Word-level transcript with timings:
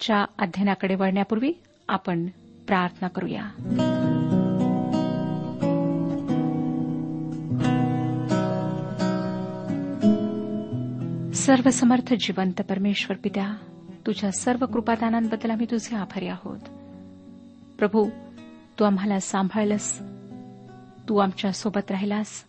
आजच्या 0.00 0.24
अध्ययनाकडे 0.38 0.94
वळण्यापूर्वी 0.94 1.52
आपण 1.88 2.26
प्रार्थना 2.66 3.08
करूया. 3.08 3.42
सर्वसमर्थ 11.34 12.14
जिवंत 12.20 12.60
परमेश्वर 12.60 13.16
पित्या 13.16 13.52
तुझ्या 14.06 14.30
सर्व 14.32 14.66
कृपादानांबद्दल 14.66 15.50
आम्ही 15.50 15.66
तुझे 15.70 15.96
आभारी 15.96 16.28
आहोत. 16.28 16.58
प्रभू 17.78 18.08
तू 18.78 18.84
आम्हाला 18.84 19.20
सांभाळलंस. 19.20 19.98
तू 21.08 21.16
आमच्यासोबत 21.16 21.90
राहिलास. 21.90 22.44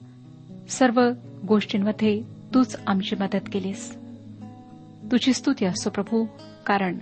सर्व 0.69 1.09
गोष्टींमध्ये 1.47 2.23
तूच 2.53 2.75
आमची 2.88 3.15
मदत 3.15 3.49
केलीस. 3.52 3.95
तुझी 5.11 5.33
स्तुती 5.33 5.65
असो 5.65 5.89
प्रभू 5.89 6.25
कारण 6.65 6.97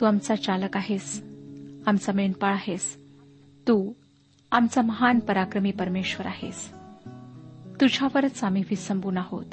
तू 0.00 0.06
आमचा 0.06 0.34
चालक 0.34 0.76
आहेस. 0.76 1.22
आमचा 1.86 2.12
मेंढपाळ 2.12 2.52
आहेस. 2.52 2.96
तू 3.68 3.92
आमचा 4.52 4.82
महान 4.82 5.18
पराक्रमी 5.18 5.70
परमेश्वर 5.70 6.26
आहेस. 6.26 6.72
तुझ्यावरच 7.80 8.44
आम्ही 8.44 8.62
विसंबून 8.70 9.16
आहोत. 9.16 9.44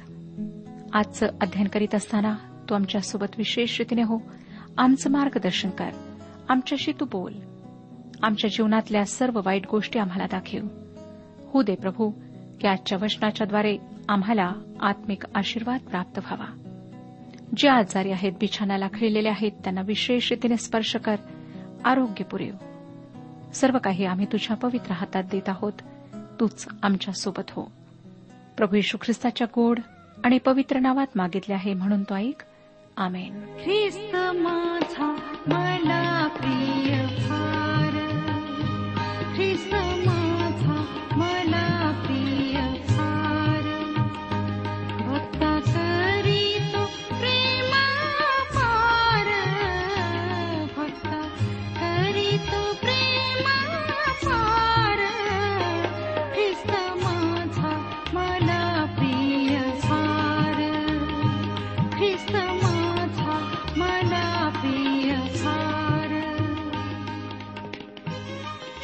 आजचं 0.93 1.27
अध्ययन 1.41 1.67
करीत 1.67 1.95
असताना 1.95 2.35
तू 2.69 2.75
आमच्यासोबत 2.75 3.25
विशेष 3.37 3.79
रीतीने 3.79 4.01
हो. 4.01 4.19
आमचं 4.77 5.11
मार्गदर्शन 5.11 5.69
कर. 5.69 5.89
आमच्याशी 6.49 6.91
तू 6.99 7.05
बोल. 7.05 7.33
आमच्या 8.23 8.49
जीवनातल्या 8.49 9.05
सर्व 9.05 9.41
वाईट 9.45 9.67
गोष्टी 9.71 9.99
आम्हाला 9.99 10.25
दाखव. 10.25 10.67
हो 11.49 11.61
दे 11.61 11.75
प्रभू 11.75 12.09
की 12.61 12.67
आजच्या 12.67 12.97
वचनाच्याद्वारे 13.01 13.77
आम्हाला 14.09 14.51
आत्मिक 14.81 15.23
आशीर्वाद 15.35 15.79
प्राप्त 15.79 16.19
व्हावा. 16.19 16.60
जे 17.57 17.69
आजारी 17.69 18.11
आहेत 18.11 18.31
बिछाना 18.31 18.87
खिळलेले 18.87 19.29
आहेत 19.29 19.51
त्यांना 19.51 19.81
विशेष 19.81 20.31
रीतीने 20.31 20.57
स्पर्श 20.57 20.95
कर. 20.95 21.15
आरोग्य 21.85 22.23
पुरेव. 22.23 22.53
सर्व 23.53 23.77
काही 23.77 24.05
आम्ही 24.05 24.25
तुझ्या 24.25 24.57
पवित्र 24.57 24.91
हातात 24.91 25.23
देत 25.23 25.49
आहोत. 25.49 25.73
तूच 26.39 26.67
आमच्यासोबत 26.83 27.49
हो. 27.49 27.71
प्रभू 28.57 28.75
यशू 28.75 28.97
ख्रिस्ताच्या 29.01 29.47
गोड 29.55 29.79
आणि 30.23 30.37
पवित्र 30.37 30.79
नावात 30.79 31.07
मागितले 31.15 31.53
आहे 31.53 31.73
म्हणून 31.73 32.03
तो 32.03 32.15
ऐक. 32.15 32.43
आमेन. 32.97 33.41
ख्रिस्त 33.63 34.15
माझा 34.15 35.15
मला 35.47 36.27
प्रिय 36.27 37.05
ख्रिस्त 39.35 39.75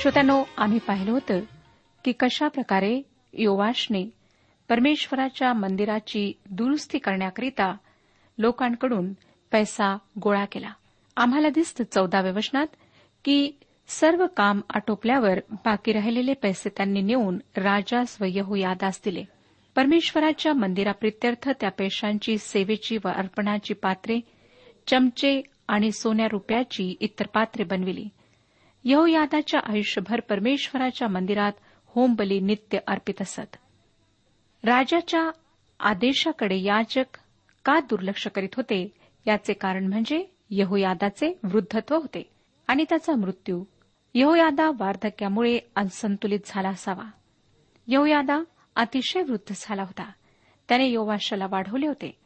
श्रोत्यानो 0.07 0.43
आम्ही 0.57 0.79
पाहिलं 0.79 1.11
होतं 1.11 1.39
की 2.05 2.11
कशा 2.11 2.47
प्रकारे 2.47 3.01
योवाशने 3.33 4.09
परमेश्वराच्या 4.69 5.53
मंदिराची 5.53 6.33
दुरुस्ती 6.49 6.97
करण्याकरिता 6.97 7.77
लोकांकडून 8.37 9.13
पैसा 9.51 9.97
गोळा 10.23 10.45
केला. 10.45 10.69
आम्हाला 11.17 11.49
दिसतं 11.49 11.83
चौदाव्या 11.91 12.31
वचनात 12.31 12.67
की 13.25 13.51
सर्व 13.87 14.27
काम 14.37 14.61
आटोपल्यावर 14.69 15.39
बाकी 15.51 15.91
राहिलेले 15.91 16.33
पैसे 16.33 16.69
त्यांनी 16.69 17.01
नेऊन 17.01 17.37
राजा 17.57 18.03
स्वयहू 18.03 18.55
यादास 18.55 19.01
दिले. 19.05 19.23
परमेश्वराच्या 19.75 20.53
मंदिराप्रित्यर्थ 20.53 21.49
त्या 21.49 21.71
पैशांची 21.71 22.37
सेवेची 22.37 22.97
व 22.97 23.07
अर्पणाची 23.15 23.73
पात्रे 23.73 24.19
चमचे 24.87 25.41
आणि 25.67 25.91
सोन्या 25.91 26.27
रुपयाची 26.31 26.95
इतर 26.99 27.25
पात्रे 27.25 27.63
बनविली. 27.63 28.05
यहोयादाच्या 28.89 29.59
आयुष्यभर 29.63 30.19
परमेश्वराच्या 30.19 31.07
मंदिरात 31.07 31.51
होमबली 31.85 32.39
नित्य 32.39 32.79
अर्पित 32.87 33.21
असत. 33.21 33.55
राजाच्या 34.63 35.29
आदेशाकडे 35.79 36.61
याजक 36.61 37.17
का 37.65 37.79
दुर्लक्ष 37.79 38.27
करीत 38.27 38.49
होते? 38.57 38.93
याचे 39.27 39.53
कारण 39.53 39.87
म्हणजे 39.87 40.25
यहोयादाचे 40.49 41.39
वृद्धत्व 41.43 41.95
होते 41.95 42.29
आणि 42.67 42.85
त्याचा 42.89 43.15
मृत्यू. 43.15 43.63
यहोयादा 44.15 44.71
वार्धक्यामुळे 44.77 45.59
असंतुलित 45.75 46.39
झाला 46.45 46.69
असावा. 46.69 47.11
यहोयादा 47.87 48.43
अतिशय 48.75 49.21
वृद्ध 49.21 49.53
झाला 49.57 49.83
होता. 49.83 50.11
त्याने 50.69 50.85
योवाशाला 50.85 51.45
वाढवले 51.49 51.87
होते. 51.87 52.17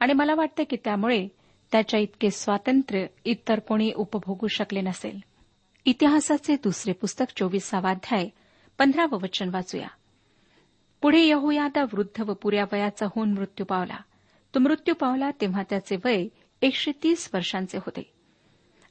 आणि 0.00 0.12
मला 0.12 0.34
वाटतं 0.34 0.62
की 0.70 0.76
त्यामुळे 0.84 1.28
त्याच्या 1.72 2.00
इतके 2.00 2.30
स्वातंत्र्य 2.30 3.06
इतर 3.24 3.58
कोणी 3.58 3.92
उपभोगू 3.96 4.46
शकले 4.46 4.80
नसेल. 4.80 5.20
इतिहासाचे 5.86 6.56
दुसरे 6.56 6.92
पुस्तक 6.92 7.24
चोवीसावाध्याय 7.36 8.28
पंधरावं 8.78 9.18
वचन 9.22 9.48
वाचूया. 9.48 9.88
पुढे 11.02 11.20
यहोयादा 11.20 11.82
वृद्ध 11.82 12.20
व 12.20 12.34
पुऱ्या 12.34 12.64
वयाचा 12.72 13.06
होऊन 13.06 13.32
मृत्यू 13.32 13.66
पावला. 13.66 13.96
तो 14.54 14.60
मृत्यू 14.60 14.94
पावला 14.94 15.30
तेव्हा 15.40 15.62
त्याचे 15.70 15.96
वय 16.04 16.26
एकशे 16.62 16.92
तीस 17.02 17.30
वर्षांचे 17.34 17.78
होते. 17.78 18.12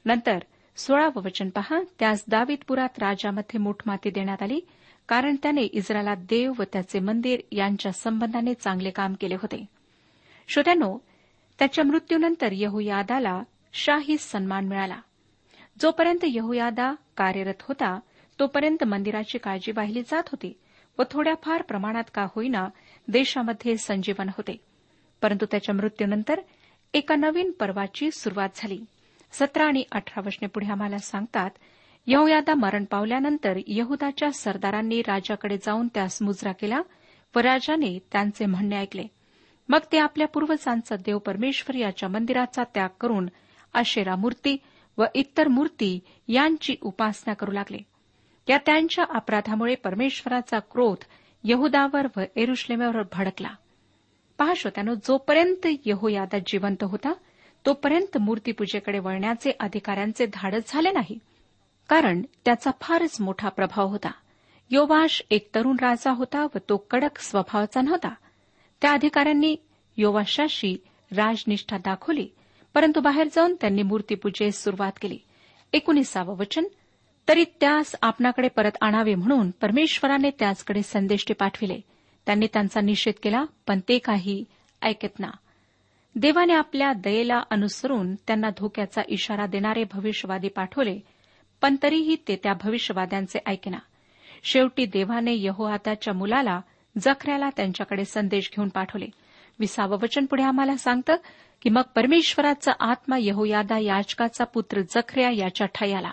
नंतर 0.04 0.38
सोळावं 0.76 1.22
वचन 1.22 1.48
पहा. 1.48 1.80
त्यास 1.98 2.24
दावीदपुरात 2.28 2.98
राजामध्ये 2.98 3.58
मोठमाती 3.58 4.10
देण्यात 4.10 4.42
आली 4.42 4.60
कारण 5.08 5.36
त्याने 5.42 5.62
इस्रायलात 5.62 6.16
देव 6.16 6.52
व 6.58 6.62
त्याचे 6.72 7.00
मंदिर 7.00 7.40
यांच्या 7.52 7.92
संबंधाने 7.92 8.54
चांगले 8.54 8.90
काम 8.90 9.14
केले 9.20 9.34
होते. 9.34 9.66
श्रोत्यानो 10.48 10.98
त्याच्या 11.58 11.84
मृत्यूनंतर 11.84 12.48
यहुयादाला 12.52 13.42
शाही 13.72 14.16
सन्मान 14.18 14.68
मिळाला. 14.68 15.00
जोपर्यंत 15.80 16.18
यहुयादा 16.22 16.94
कार्यरत 17.16 17.62
होता 17.62 17.98
तोपर्यंत 18.40 18.84
मंदिराची 18.84 19.38
काळजी 19.38 19.72
वाहिली 19.76 20.02
जात 20.02 20.22
होती 20.26 20.52
व 20.98 21.02
थोड्याफार 21.10 21.62
प्रमाणात 21.62 22.04
का 22.14 22.26
होईना 22.34 22.68
देशामध्ये 23.08 23.76
संजीवन 23.76 24.28
होते. 24.28 24.56
परंतु 25.22 25.46
त्याच्या 25.50 25.74
मृत्यूनंतर 25.74 26.40
एका 26.94 27.16
नवीन 27.16 27.50
पर्वाची 27.50 28.10
सुरुवात 28.10 28.48
झाली. 28.54 28.84
सतरा 29.32 29.64
आणि 29.64 29.84
अठरा 29.92 30.22
वचने 30.26 30.46
पुढे 30.46 30.66
आम्हाला 30.66 30.98
सांगतात 30.98 31.50
यहुयादा 32.06 32.54
मरण 32.54 32.84
पावल्यानंतर 32.84 33.58
यहुदाच्या 33.66 34.32
सरदारांनी 34.32 35.00
राजाकडे 35.00 35.56
जाऊन 35.56 35.88
त्यास 35.94 36.22
मुजरा 36.22 36.52
केला 36.52 36.80
व 37.36 37.38
राजाने 37.38 37.98
त्यांचे 38.12 38.46
म्हणणे 38.46 38.76
ऐकले. 38.76 39.04
मग 39.68 39.78
ते 39.92 39.98
आपल्या 39.98 40.26
पूर्वजांचा 40.26 40.96
देव 40.96 41.18
परमेश्वर 41.18 41.76
याच्या 41.76 42.08
मंदिराचा 42.08 42.62
त्याग 42.74 42.88
करून 43.00 43.28
आशेरा 43.74 44.16
मूर्ती 44.16 44.56
व 44.98 45.04
इतर 45.14 45.48
मूर्ती 45.48 46.00
यांची 46.28 46.76
उपासना 46.82 47.34
करू 47.34 47.50
लागले. 47.50 47.78
या 48.48 48.58
त्यांच्या 48.66 49.04
अपराधामुळे 49.14 49.74
परमेश्वराचा 49.74 50.58
क्रोध 50.58 51.04
यहुदावर 51.44 52.06
व 52.16 52.20
एरुश्लेमेवर 52.36 53.02
भडकला. 53.12 53.48
पहा 54.38 54.52
श्रोत्यानो 54.56 54.94
जोपर्यंत 54.94 55.66
यहोयादा 55.86 56.38
जिवंत 56.46 56.84
होता 56.84 57.12
तोपर्यंत 57.66 58.18
मूर्तीपूजेकडे 58.18 58.98
वळण्याचे 58.98 59.50
अधिकाऱ्यांचे 59.60 60.26
धाडस 60.34 60.62
झाले 60.66 60.90
नाही. 60.90 61.18
कारण 61.88 62.22
त्याचा 62.44 62.70
फारच 62.80 63.20
मोठा 63.20 63.48
प्रभाव 63.48 63.86
होता. 63.86 64.10
योवाश 64.70 65.22
एक 65.30 65.50
तरुण 65.54 65.76
राजा 65.80 66.10
होता 66.10 66.44
व 66.44 66.58
तो 66.68 66.76
कडक 66.76 67.18
स्वभावाचा 67.18 67.80
नव्हता. 67.80 68.14
त्या 68.82 68.92
अधिकाऱ्यांनी 68.92 69.56
योवाशाशी 69.96 70.76
राजनिष्ठा 71.16 71.76
दाखवली 71.76 72.28
परंतु 72.76 73.00
बाहेर 73.00 73.28
जाऊन 73.32 73.54
त्यांनी 73.60 73.82
मूर्तीपूजेस 73.82 74.64
सुरुवात 74.64 74.92
केली. 75.02 75.18
एकोणीसावं 75.72 76.36
वचन 76.36 76.64
तरी 77.28 77.44
त्यास 77.44 77.94
आपणाकडे 78.02 78.48
परत 78.48 78.76
आणावे 78.80 79.14
म्हणून 79.14 79.50
परमेश्वराने 79.50 80.30
त्याचकडे 80.30 80.82
संदेष्टे 80.82 81.34
पाठविले. 81.34 81.80
त्यांनी 82.26 82.46
त्यांचा 82.52 82.80
निषेध 82.80 83.14
केला 83.22 83.44
पण 83.66 83.80
ते 83.88 83.98
काही 83.98 84.44
ऐकत 84.82 85.20
ना. 85.20 85.30
देवाने 86.16 86.52
आपल्या 86.52 86.92
दयेला 86.92 87.42
अनुसरून 87.50 88.14
त्यांना 88.14 88.50
धोक्याचा 88.50 89.02
इशारा 89.08 89.46
देणारे 89.46 89.84
भविष्यवादी 89.92 90.48
पाठवले 90.48 91.00
पण 91.62 91.76
तरीही 91.82 92.16
ते 92.28 92.36
त्या 92.36 92.52
भविष्यवाद्यांचे 92.62 93.38
ऐकेना 93.46 93.78
शेवटी 94.42 94.86
देवाने 94.86 95.34
यहोआताच्या 95.34 96.14
मुलाला 96.14 96.60
जखऱ्याला 97.00 97.50
त्यांच्याकडे 97.56 98.04
संदेश 98.04 98.50
घेऊन 98.56 98.68
पाठवले. 98.68 99.06
विसावं 99.58 99.98
वचन 100.02 100.26
पुढे 100.26 100.42
आम्हाला 100.42 100.76
सांगतं 100.76 101.16
की 101.62 101.70
मग 101.70 101.82
परमेश्वराचा 101.94 102.72
आत्मा 102.80 103.16
यहोयादा 103.20 103.78
याचकाचा 103.78 104.44
पुत्र 104.44 104.80
जखऱ्या 104.80 105.30
याच्या 105.30 105.66
ठयाला. 105.66 106.10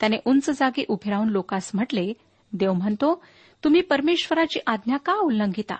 त्याने 0.00 0.16
उंच 0.24 0.50
जागी 0.50 0.84
उभे 0.88 1.10
राहून 1.10 1.28
लोकास 1.28 1.70
म्हटले 1.74 2.12
देव 2.52 2.72
म्हणतो 2.72 3.24
तुम्ही 3.64 3.80
परमेश्वराची 3.80 4.60
आज्ञा 4.66 4.96
का 4.96 5.14
उल्लंघिता? 5.14 5.76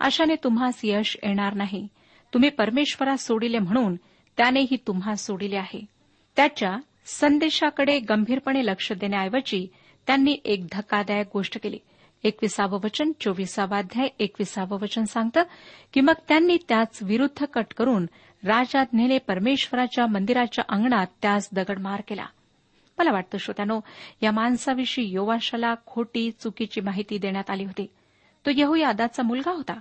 अशाने 0.00 0.34
तुम्हास 0.44 0.80
यश 0.84 1.16
येणार 1.22 1.54
नाही. 1.54 1.88
तुम्ही 2.34 2.50
परमेश्वरास 2.50 3.26
सोडिले 3.26 3.58
म्हणून 3.58 3.96
त्यानेही 4.36 4.76
तुम्हास 4.86 5.26
सोडिले 5.26 5.56
आहे. 5.56 5.84
त्याच्या 6.36 6.76
संदेशाकडे 7.06 7.98
गंभीरपणे 7.98 8.66
लक्ष 8.66 8.92
देण्याऐवजी 8.92 9.68
त्यांनी 10.06 10.36
एक 10.44 10.66
धक्कादायक 10.72 11.26
गोष्ट 11.34 11.62
केली. 11.62 11.78
एकविसावं 12.26 12.78
वचन 12.84 13.12
चोवीसावा 13.20 13.78
अध्याय 13.78 14.08
एकविसावं 14.18 14.78
वचन 14.80 15.04
सांगतं 15.04 15.42
की 15.94 16.00
मग 16.00 16.12
त्यांनी 16.28 16.56
त्याच 16.68 16.98
विरुद्ध 17.02 17.44
कट 17.44 17.74
करून 17.76 18.06
राजाज्ञेने 18.44 19.18
परमेश्वराच्या 19.18 20.06
मंदिराच्या 20.06 20.64
अंगणात 20.68 21.06
त्यास 21.22 21.48
दगडमार 21.52 22.02
केला. 22.08 22.26
मला 22.98 23.12
वाटतं 23.12 23.38
श्रोत्यानो 23.38 23.80
या 24.22 24.30
माणसाविषयी 24.30 25.04
योवाशाला 25.04 25.74
खोटी 25.86 26.30
चुकीची 26.30 26.80
माहिती 26.80 27.18
देण्यात 27.18 27.50
आली 27.50 27.64
होती. 27.64 27.86
तो 28.46 28.50
यहोयादाचा 28.54 29.22
मुलगा 29.22 29.50
होता. 29.50 29.80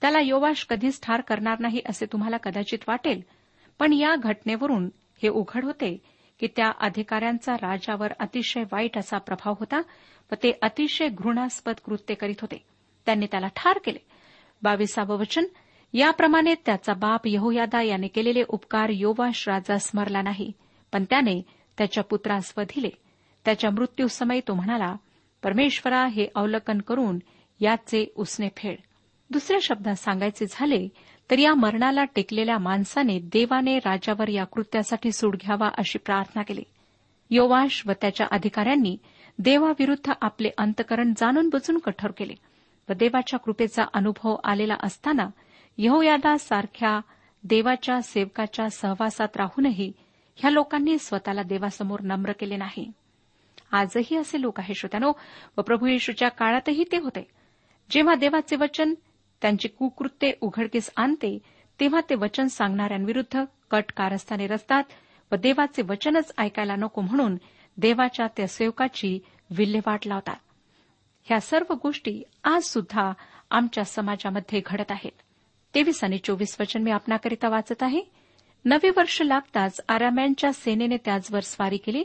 त्याला 0.00 0.20
योवाश 0.20 0.66
कधीच 0.68 1.00
ठार 1.02 1.20
करणार 1.20 1.58
नाही 1.58 1.80
असे 1.88 2.06
तुम्हाला 2.06 2.36
कदाचित 2.36 2.78
वाटेल 2.88 3.20
पण 3.78 3.92
या 3.92 4.16
घटनेवरून 4.16 4.88
हे 5.22 5.28
उघड 5.28 5.64
होते 5.64 5.98
की 6.40 6.46
त्या 6.46 6.72
अधिकाऱ्यांचा 6.80 7.54
राजावर 7.54 8.12
अतिशय 8.18 8.62
वाईट 8.72 8.98
असा 8.98 9.18
प्रभाव 9.18 9.54
होता 9.58 9.80
व 10.32 10.34
ते 10.34 10.52
अतिशय 10.62 11.08
घृणास्पद 11.08 11.74
कृत्य 11.84 12.14
करीत 12.14 12.40
होते. 12.40 12.64
त्यांनी 13.06 13.26
त्याला 13.30 13.46
ठार 13.46 13.78
केले. 13.84 13.98
बावीसावं 14.62 15.18
वचन 15.18 15.44
याप्रमाणे 15.92 16.54
त्याचा 16.66 16.94
बाप 16.94 17.20
यहोयादा 17.24 17.82
याने 17.82 18.06
केलेले 18.06 18.42
उपकार 18.48 18.88
योवाश 18.88 19.48
राजा 19.48 19.78
स्मरला 19.78 20.22
नाही 20.22 20.52
पण 20.92 21.04
त्याने 21.04 21.42
त्याच्या 21.78 22.04
पुत्रास 22.04 22.52
वधिले. 22.56 22.90
त्याच्या 23.44 23.70
मृत्यूसमयी 23.70 24.40
तो 24.48 24.54
म्हणाला 24.54 24.96
परमेश्वरा 25.42 26.06
हे 26.06 26.26
अवलोकन 26.34 26.78
करून 26.78 27.18
याचे 27.60 28.12
उसने 28.16 28.48
फेड. 28.56 28.76
दुसऱ्या 29.30 29.58
शब्दात 29.62 29.94
सांगायचे 29.94 30.46
झाले 30.50 30.88
तर 31.30 31.38
या 31.38 31.54
मरणाला 31.54 32.04
टेकलेल्या 32.04 32.58
माणसाने 32.58 33.18
देवाने 33.18 33.78
राजावर 33.78 34.28
या 34.28 34.44
कृत्यासाठी 34.44 35.12
सूड 35.12 35.36
घ्यावा 35.36 35.68
अशी 35.78 35.98
प्रार्थना 35.98 36.42
केली. 36.42 36.62
योवाश 37.30 37.82
व 37.86 37.92
त्याच्या 38.00 38.26
अधिकाऱ्यांनी 38.30 38.96
देवाविरुद्ध 39.38 40.12
आपले 40.20 40.50
अंतकरण 40.58 41.12
जाणून 41.16 41.48
बुजून 41.48 41.78
कठोर 41.78 42.10
केले 42.10 42.34
व 42.88 42.92
देवाच्या 42.92 43.38
कृपेचा 43.38 43.84
अनुभव 43.94 44.36
आलेला 44.44 44.76
असताना 44.82 45.26
यहोयादा 45.78 46.36
सारख्या 46.36 47.00
देवाच्या 47.44 48.02
सेवकाच्या 48.02 48.70
सहवासात 48.70 49.36
राहूनही 49.36 49.92
ह्या 50.36 50.50
लोकांनी 50.50 50.98
स्वतःला 50.98 51.42
देवासमोर 51.42 52.00
नम्र 52.00 52.32
केले 52.32 52.56
नाही. 52.56 52.92
आजही 53.72 54.16
असे 54.16 54.40
लोक 54.40 54.60
आहे 54.60 54.74
श्रोत्यानो 54.74 55.12
व 55.58 55.62
प्रभू 55.62 55.86
येशूच्या 55.86 56.28
काळातही 56.28 56.84
ते 56.92 56.98
होते. 56.98 57.28
जेव्हा 57.90 58.14
देवाचे 58.14 58.56
वचन 58.56 58.94
त्यांची 59.44 59.68
कुकृत्ये 59.68 60.32
उघडकीस 60.40 60.90
आणते 60.96 61.38
तेव्हा 61.80 62.00
ते 62.00 62.14
वचन 62.14 62.46
सांगणाऱ्यांविरुद्ध 62.46 63.44
कट 63.70 63.84
कारस्थाने 63.96 64.46
रचतात 64.46 64.82
व 65.32 65.36
देवाचे 65.36 65.82
वचनच 65.82 66.32
ऐकायला 66.38 66.76
नको 66.76 67.00
म्हणून 67.00 67.36
देवाच्या 67.76 68.26
त्या 68.36 68.46
सेवकाची 68.48 69.18
विल्हेवाट 69.50 70.06
लावतात. 70.06 70.36
ह्या 71.24 71.40
सर्व 71.40 71.74
गोष्टी 71.82 72.22
आज 72.44 72.62
सुद्धा 72.62 73.12
आमच्या 73.50 73.84
समाजामध्ये 73.84 74.62
घडत 74.66 74.90
आहेत. 74.90 75.12
तेवीस 75.74 76.04
आणि 76.04 76.18
चोवीस 76.18 76.56
वचन 76.60 76.82
मी 76.82 76.90
आपणाकरिता 76.90 77.48
वाचत 77.48 77.82
आहे. 77.82 78.00
नवे 78.64 78.90
वर्ष 78.90 79.22
लागताच 79.22 79.80
आराम्यांच्या 79.88 80.52
सेनेने 80.52 80.96
त्याचवर 80.96 81.40
स्वारी 81.40 81.76
केली. 81.76 82.04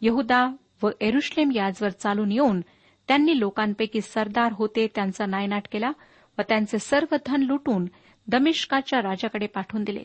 यहुदा 0.00 0.48
व 0.82 0.88
एरुश्लेम 1.00 1.50
याजवर 1.52 1.88
चालून 1.88 2.32
येऊन 2.32 2.60
त्यांनी 3.08 3.38
लोकांपैकी 3.38 4.00
सरदार 4.00 4.52
होते 4.52 4.86
त्यांचा 4.94 5.26
नायनाट 5.26 5.62
केला. 5.72 5.90
व 6.38 6.42
त्यांचे 6.48 6.78
सर्व 6.78 7.16
धन 7.26 7.42
लुटून 7.42 7.86
दमिष्काच्या 8.28 9.02
राजाकडे 9.02 9.46
पाठवून 9.46 9.84
दिले. 9.84 10.02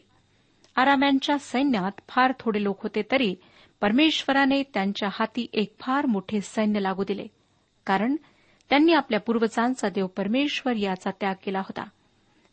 आराम्यांच्या 0.75 1.37
सैन्यात 1.37 2.01
फार 2.09 2.33
थोडे 2.39 2.63
लोक 2.63 2.83
होते 2.83 3.01
तरी 3.11 3.35
परमेश्वराने 3.81 4.63
त्यांच्या 4.63 5.09
हाती 5.11 5.47
एक 5.53 5.75
फार 5.79 6.05
मोठे 6.05 6.41
सैन्य 6.41 6.79
लागू 6.79 7.03
दिले. 7.03 7.27
कारण 7.85 8.15
त्यांनी 8.69 8.93
आपल्या 8.93 9.19
पूर्वजांचा 9.19 9.89
देव 9.89 10.07
परमेश्वर 10.07 10.75
याचा 10.75 11.11
त्याग 11.11 11.35
केला 11.45 11.59
होता. 11.59 11.83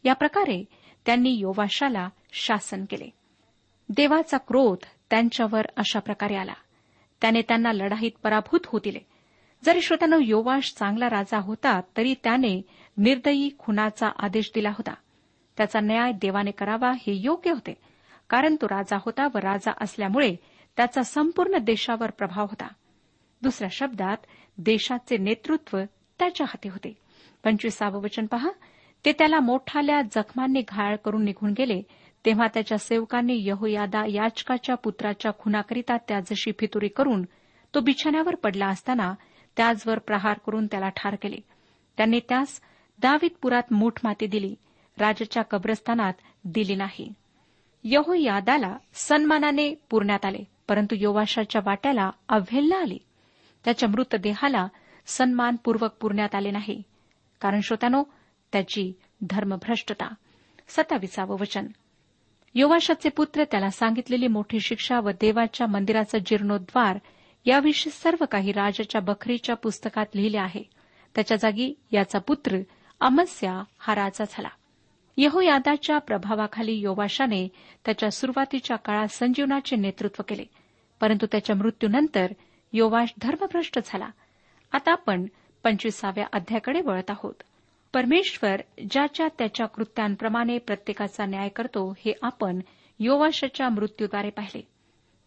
या 0.04 0.12
प्रकारे 0.12 0.64
त्यांनी 1.06 1.30
योवाशाला 1.30 2.08
शासन 2.32 2.84
केले. 2.90 3.08
देवाचा 3.88 4.36
क्रोध 4.36 4.84
त्यांच्यावर 5.10 5.62
अशा 5.76 6.00
प्रकारे 6.00 6.36
आला. 6.36 6.54
त्याने 7.20 7.42
त्यांना 7.42 7.72
लढाईत 7.72 8.12
पराभूत 8.22 8.60
होऊ 8.66 8.80
दिले. 8.84 8.98
जरी 9.64 9.82
श्रोत्यानं 9.82 10.18
योवाश 10.22 10.74
चांगला 10.78 11.10
राजा 11.10 11.38
होता 11.38 11.80
तरी 11.96 12.14
त्याने 12.24 12.62
निर्दयी 13.00 13.50
खुनाचा 13.58 14.08
आदेश 14.18 14.50
दिला 14.54 14.70
होता. 14.70 14.94
त्याचा 15.56 15.80
न्याय 15.80 16.12
देवाने 16.12 16.50
करावा 16.50 16.90
हे 16.90 17.12
योग्य 17.16 17.50
होते 17.50 17.74
कारण 18.30 18.56
तो 18.60 18.66
राजा 18.66 18.96
होता 18.96 19.26
व 19.34 19.38
राजा 19.38 19.72
असल्यामुळे 19.80 20.36
त्याचा 20.76 21.02
संपूर्ण 21.02 21.58
देशावर 21.58 22.10
प्रभाव 22.10 22.44
होता. 22.44 22.68
दुसऱ्या 23.42 23.68
शब्दात 23.72 24.16
देशाचे 24.58 25.16
नेतृत्व 25.16 25.78
त्याच्या 26.18 26.46
हाती 26.48 26.68
होते. 26.68 26.96
पंचवीसावं 27.44 28.00
वचन 28.02 28.26
पहा. 28.26 28.48
ते 29.04 29.12
त्याला 29.12 29.40
मोठाल्या 29.40 30.00
जखमांनी 30.02 30.62
घायाळ 30.68 30.96
करून 30.96 31.24
निघून 31.24 31.54
गेले 31.58 31.82
तेव्हा 32.24 32.46
त्याच्या 32.54 32.78
सेवकांनी 32.78 33.36
यहोयादा 33.38 34.02
याचकाच्या 34.08 34.74
पुत्राच्या 34.74 35.32
खुनाकरिता 35.38 35.96
त्याजशी 35.96 36.52
फितुरी 36.58 36.88
करून 36.88 37.22
तो 37.74 37.80
बिछाण्यावर 37.80 38.34
पडला 38.34 38.66
असताना 38.66 39.14
त्याचवर 39.56 39.98
प्रहार 39.98 40.38
करून 40.46 40.66
त्याला 40.66 40.88
ठार 40.88 41.14
केले. 41.14 41.36
त्यांनी 41.96 42.20
त्यास 42.28 42.60
दावीदपुरात 43.02 43.62
मूठ 43.70 43.92
माती 44.04 44.26
दिली 44.26 44.54
राजाच्या 44.98 45.42
कब्रस्तानात 45.42 46.12
दिली 46.44 46.74
नाही. 46.74 47.12
यहोयादाला 47.84 48.76
सन्मानाने 48.94 49.74
पुरण्यात 49.74 50.26
आले 50.26 50.44
परंतु 50.68 50.96
योवाशाच्या 50.98 51.60
वाट्याला 51.64 52.10
अवहेलना 52.28 52.76
आली. 52.76 52.98
त्याच्या 53.64 53.88
मृतदेहाला 53.88 54.68
सन्मानपूर्वक 55.06 55.90
पुरण्यात 56.00 56.34
आले 56.34 56.50
नाही. 56.50 56.82
कारण 57.40 57.60
श्रोत्यानो 57.60 58.02
त्याची 58.52 58.92
धर्मभ्रष्टता. 59.20 60.14
सत्ताविसावं 60.68 61.38
वचन. 61.38 61.66
योवाशाचे 62.54 63.08
पुत्र 63.08 63.44
त्याला 63.44 63.70
सांगितलेली 63.70 64.26
मोठी 64.26 64.60
शिक्षा 64.60 65.00
व 65.00 65.10
देवाच्या 65.10 65.66
मंदिराचा 65.66 66.18
जीर्णोद्वार 66.18 66.98
याविषयी 67.44 67.92
सर्व 67.92 68.24
काही 68.30 68.52
राजाच्या 68.52 69.00
बखरीच्या 69.00 69.56
पुस्तकात 69.56 70.06
लिहिले 70.14 70.38
आहे. 70.38 70.62
त्याच्या 71.14 71.36
जागी 71.36 71.74
याचा 71.92 72.18
पुत्र 72.18 72.58
अमस्या 73.00 73.62
हा 73.78 73.94
राजा 73.94 74.24
झाला. 74.24 74.48
यहोयादाच्या 75.16 75.98
प्रभावाखाली 75.98 76.72
योवाशाने 76.72 77.48
त्याच्या 77.84 78.10
सुरुवातीच्या 78.10 78.76
काळात 78.76 79.08
संजीवनाचे 79.08 79.76
नेतृत्व 79.76 80.22
केले. 80.28 80.44
परंतु 81.00 81.26
त्याच्या 81.26 81.56
मृत्यूनंतर 81.56 82.32
योवाश 82.72 83.14
धर्मभ्रष्ट 83.22 83.78
झाला. 83.84 84.08
आता 84.72 84.92
आपण 84.92 85.26
पंचवीसाव्या 85.64 86.26
अध्याकडे 86.32 86.80
वळत 86.80 87.10
आहोत. 87.10 87.34
परमेश्वर 87.94 88.60
ज्याच्या 88.90 89.28
त्याच्या 89.38 89.66
कृत्यांप्रमाणे 89.66 90.58
प्रत्येकाचा 90.58 91.26
न्याय 91.26 91.48
करतो 91.48 91.94
हे 91.98 92.12
आपण 92.22 92.60
योवाशाच्या 92.98 93.68
मृत्यूद्वारे 93.68 94.30
पाहिले. 94.30 94.68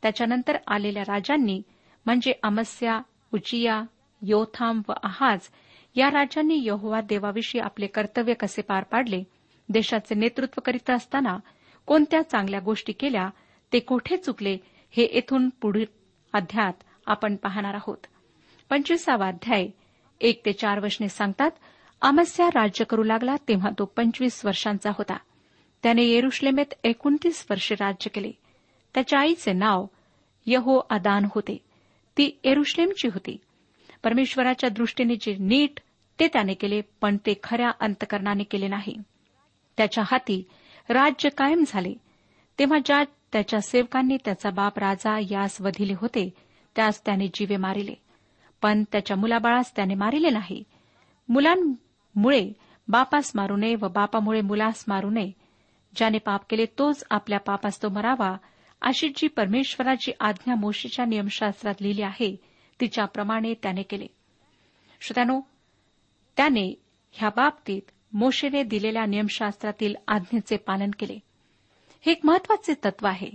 त्याच्यानंतर 0.01 0.57
आलेल्या 0.67 1.03
राजांनी 1.03 1.61
म्हणजे 2.05 2.33
अमस्या 2.43 2.99
उचिया 3.33 3.81
योथाम 4.21 4.81
व 4.89 4.93
आहाज 5.03 5.39
या 5.95 6.07
राजांनी 6.07 6.59
यहोवा 6.65 7.01
देवाविषयी 7.01 7.61
आपले 7.61 7.87
कर्तव्य 7.87 8.33
कसे 8.33 8.61
पार 8.61 8.83
पाडले 8.83 9.23
देशाचे 9.69 10.15
नेतृत्व 10.15 10.61
करीत 10.65 10.89
असताना 10.89 11.37
कोणत्या 11.85 12.21
चांगल्या 12.21 12.59
गोष्टी 12.59 12.93
केल्या 12.93 13.29
ते 13.73 13.79
कोठे 13.79 14.17
चुकले 14.17 14.57
हे 14.91 15.09
येथून 15.13 15.49
पुढील 15.49 15.85
अध्यात 16.33 16.73
आपण 17.05 17.35
पाहणार 17.35 17.73
आहोत. 17.73 17.97
पंचवीसावा 18.69 19.27
अध्याय 19.27 19.67
एक 20.21 20.45
ते 20.45 20.53
चार 20.53 20.79
वशने 20.79 21.09
सांगतात 21.09 21.51
अमस्या 22.01 22.47
राज्य 22.47 22.85
करू 22.85 23.03
लागला 23.03 23.35
तेव्हा 23.47 23.69
तो 23.79 23.85
पंचवीस 23.85 24.45
वर्षांचा 24.45 24.89
होता. 24.89 25.17
त्याने 25.83 26.03
येरुश्लेमेत 26.03 26.73
एकोणतीस 26.83 27.45
वर्षे 27.49 27.75
राज्य 27.75 28.09
केले. 28.09 28.31
त्याच्या 28.93 29.19
आईचे 29.19 29.53
नाव 29.53 29.85
यहो 30.45 30.81
अदान 30.89 31.25
होते. 31.35 31.57
ती 32.17 32.39
एरुश्लेमची 32.43 33.07
होती. 33.07 33.37
परमेश्वराच्या 34.03 34.69
दृष्टीने 34.69 35.15
जे 35.15 35.35
नीट 35.39 35.79
ते 36.19 36.27
त्याने 36.27 36.53
केले 36.53 36.81
पण 37.01 37.17
ते 37.17 37.33
खऱ्या 37.43 37.71
अंतकरणाने 37.79 38.43
केले 38.43 38.67
नाही. 38.67 38.97
त्याच्या 39.77 40.03
हाती 40.11 40.43
राज्य 40.89 41.29
कायम 41.29 41.63
झाले. 41.67 41.93
तेव्हा 42.59 42.77
ज्या 42.85 43.03
त्याच्या 43.33 43.61
सेवकांनी 43.61 44.17
त्याचा 44.25 44.49
बाप 44.49 44.79
राजा 44.79 45.19
यास 45.31 45.61
वधिले 45.61 45.93
होते 45.97 46.33
त्यास 46.75 47.05
त्याने 47.05 47.27
जीवे 47.27 47.57
मारिले. 47.57 47.93
पण 48.61 48.83
त्याच्या 48.91 49.17
मुलाबाळास 49.17 49.75
त्याने 49.75 49.95
मारिले 49.95 50.29
नाही. 50.29 50.63
मुलांमुळे 51.29 52.53
बापास 52.87 53.31
मारू 53.35 53.55
नये 53.55 53.75
व 53.75 53.87
बापामुळे 53.87 54.41
मुलास 54.41 54.85
मारू 54.87 55.09
नये. 55.09 55.31
ज्याने 55.95 56.17
पाप 56.17 56.41
केले 56.49 56.65
तोच 56.65 57.03
आपल्या 57.09 57.39
पापास 57.39 57.83
तो 57.83 57.89
मरावा 57.89 58.37
अशी 58.81 59.09
जी 59.09 59.27
परमेश्वराची 59.27 60.11
आज्ञा 60.19 60.55
मोशीच्या 60.55 61.05
नियमशास्त्रात 61.05 61.73
लिहिली 61.81 62.01
आहे 62.01 62.52
तिच्याप्रमाणे 62.81 63.53
त्याने 63.53 63.81
केले. 63.81 64.07
श्रोत्यानो 65.01 65.41
त्याने 66.37 66.81
ह्या 67.11 67.29
बाबतीत 67.29 67.81
मोशेने 68.13 68.63
दिलेल्या 68.63 69.05
नियमशास्त्रातील 69.05 69.95
आज्ञेचे 70.07 70.57
पालन 70.57 70.91
केले. 70.99 71.19
हे 72.05 72.11
एक 72.11 72.19
महत्त्वाचे 72.23 72.73
तत्व 72.73 73.07
आहे. 73.07 73.29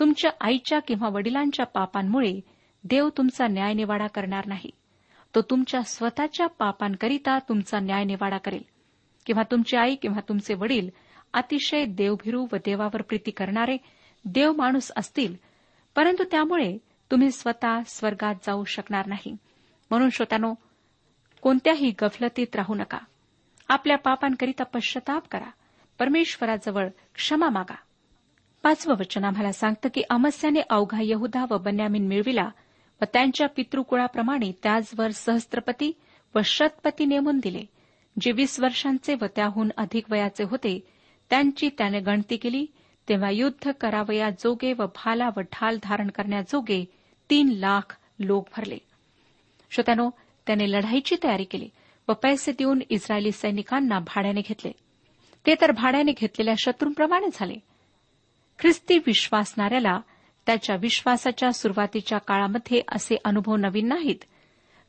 तुमच्या 0.00 0.30
आईच्या 0.40 0.78
किंवा 0.78 1.08
वडिलांच्या 1.08 1.66
पापांमुळे 1.66 2.40
देव 2.84 3.08
तुमचा 3.08 3.46
न्यायनिवाडा 3.46 4.06
करणार 4.06 4.46
नाही. 4.46 4.70
तो 5.34 5.42
तुमच्या 5.42 5.82
स्वतःच्या 5.82 6.46
पापांकरिता 6.46 7.38
तुमचा 7.38 7.80
न्यायनिवाडा 7.80 8.38
करेल. 8.38 8.62
किंवा 9.26 9.42
तुमची 9.50 9.76
आई 9.76 9.94
किंवा 9.94 10.20
तुमचे 10.28 10.54
वडील 10.54 10.88
अतिशय 11.32 11.84
देवभिरू 11.84 12.46
व 12.52 12.56
देवावर 12.56 13.02
प्रीती 13.02 13.30
करणारे 13.30 13.76
देव 14.24 14.52
माणूस 14.52 14.92
असतील 14.96 15.34
परंतु 15.96 16.24
त्यामुळे 16.24 16.78
तुम्ही 17.10 17.30
स्वतः 17.30 17.82
स्वर्गात 17.86 18.34
जाऊ 18.46 18.64
शकणार 18.64 19.06
नाही. 19.06 19.36
म्हणून 19.90 20.10
श्रोत्यानो 20.10 20.54
कोणत्याही 21.42 21.92
गफलतीत 22.02 22.56
राहू 22.56 22.74
नका. 22.74 22.98
आपल्या 23.68 23.98
पापांकरिता 23.98 24.64
पश्चाताप 24.64 25.22
करा. 25.30 25.50
परमेश्वराजवळ 25.98 26.88
क्षमा 27.14 27.48
मागा. 27.48 27.76
पाचवं 28.62 28.94
वचन 28.94 29.24
आम्हाला 29.24 29.52
सांगतं 29.52 29.88
की 29.94 30.02
अमस्याने 30.10 30.60
अवघा 30.70 30.98
यहुदा 31.02 31.44
व 31.50 31.58
बन्यामीन 31.58 32.06
मिळविला 32.06 32.48
व 33.00 33.04
त्यांच्या 33.12 33.48
पितृकुळाप्रमाणे 33.48 34.52
त्याचवर 34.62 35.10
सहस्त्रपती 35.10 35.92
व 36.34 36.38
शतपती 36.44 37.04
नेमून 37.04 37.40
दिले 37.42 37.64
जे 38.20 38.32
वीस 38.32 38.60
वर्षांचे 38.60 39.14
व 39.14 39.24
त्याहून 39.36 39.68
अधिक 39.76 40.12
वयाचे 40.12 40.44
होते. 40.44 40.86
त्यांची 41.30 41.68
त्याने 41.78 42.00
गणती 42.00 42.36
केली 42.36 42.66
तेव्हा 43.08 43.30
युद्ध 43.30 43.70
करावया 43.80 44.30
जोगे 44.30 44.72
व 44.72 44.86
भाला 44.86 45.28
व 45.36 45.40
ढाल 45.40 45.78
धारण 45.82 46.10
करण्याजोगे 46.10 46.97
तीन 47.30 47.48
लाख 47.48 47.96
लोक 48.18 48.48
भरले. 48.56 48.78
श्रोत्यानो 49.70 50.10
त्याने 50.46 50.70
लढाईची 50.70 51.16
तयारी 51.22 51.44
केली 51.44 51.68
व 52.08 52.12
पैसे 52.12 52.52
देऊन 52.52 52.80
इस्रायली 52.90 53.32
सैनिकांना 53.32 53.98
भाड्याने 53.98 54.40
घेतले. 54.40 54.72
ते 55.46 55.54
तर 55.60 55.72
भाड्याने 55.72 56.12
घेतलेल्या 56.12 56.54
शत्रूंप्रमाणे 56.58 57.26
झाले. 57.32 57.54
ख्रिस्ती 58.58 58.98
विश्वासणाऱ्याला 58.98 60.00
त्याच्या 60.46 60.76
विश्वासाच्या 60.76 61.52
सुरुवातीच्या 61.52 62.18
काळामध्ये 62.18 62.82
असे 62.88 63.16
अनुभव 63.24 63.56
नवीन 63.56 63.88
नाहीत 63.88 64.24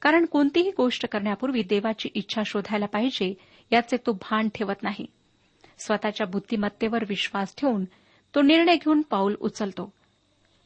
कारण 0.01 0.25
कोणतीही 0.25 0.71
गोष्ट 0.77 1.05
करण्यापूर्वी 1.05 1.63
देवाची 1.63 2.09
इच्छा 2.13 2.41
शोधायला 2.45 2.85
पाहिजे 2.85 3.33
याचे 3.71 3.97
तो 3.97 4.11
भान 4.11 4.49
ठेवत 4.55 4.83
नाही. 4.83 5.05
स्वतःच्या 5.77 6.27
बुद्धिमत्तेवर 6.27 7.03
विश्वास 7.09 7.55
ठेवून 7.57 7.85
तो 8.35 8.41
निर्णय 8.41 8.75
घेऊन 8.75 9.01
पाऊल 9.01 9.35
उचलतो. 9.39 9.93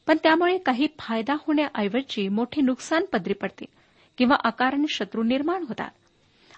पण 0.06 0.16
त्यामुळे 0.22 0.58
काही 0.58 0.86
फायदा 0.98 1.34
होण्याऐवजी 1.34 2.28
मोठे 2.28 2.60
नुकसान 2.60 3.04
पदरी 3.04 3.32
पडते 3.32 3.64
किंवा 4.18 4.36
अकारण 4.44 4.84
शत्रू 4.88 5.22
निर्माण 5.22 5.64
होतात. 5.68 5.90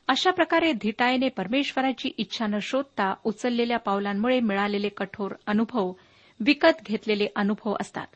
अशा 0.09 0.31
प्रकारे 0.31 0.73
धिटायने 0.73 1.29
परमेश्वराची 1.29 2.11
इच्छा 2.17 2.47
न 2.47 2.59
शोधता 2.63 3.15
उचललेल्या 3.25 3.79
पावलांमुळे 3.79 4.41
मिळालेले 4.41 4.89
कठोर 4.89 5.33
अनुभव 5.47 5.93
विकत 6.41 6.83
घेतलेले 6.87 7.27
अनुभव 7.37 7.77
असतात. 7.81 8.07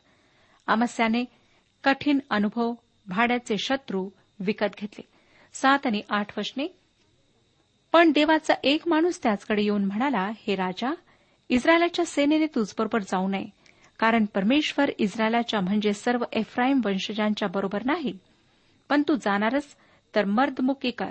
अमस्याने 0.67 1.25
कठीण 1.83 2.19
अनुभव 2.29 2.73
भाड्याचे 3.07 3.55
शत्रू 3.57 4.09
विकत 4.39 4.75
घेतले. 4.79 5.01
सात 5.53 5.79
आणि 5.85 6.01
आठ 6.09 6.37
वशने 6.37 6.75
पण 7.91 8.11
देवाचा 8.11 8.53
एक 8.63 8.87
माणूस 8.87 9.23
त्याचकडे 9.23 9.63
येऊन 9.63 9.85
म्हणाला 9.85 10.31
हे 10.47 10.55
राजा 10.55 10.93
इस्रायलाच्या 11.49 12.05
सेनेने 12.05 12.45
तुझबरोबर 12.45 12.99
जाऊ 12.99 13.27
नये. 13.27 13.60
कारण 14.01 14.25
परमेश्वर 14.25 14.91
इस्रायलाच्या 14.97 15.61
म्हणजे 15.61 15.93
सर्व 15.93 16.23
एफ्राईम 16.33 16.81
वंशजांच्या 16.85 17.47
बरोबर 17.47 17.83
नाही. 17.85 18.17
पण 18.89 19.03
तू 19.07 19.15
जाणारच 19.15 19.65
तर 20.15 20.25
मर्दमुकी 20.25 20.91
कर. 20.91 21.09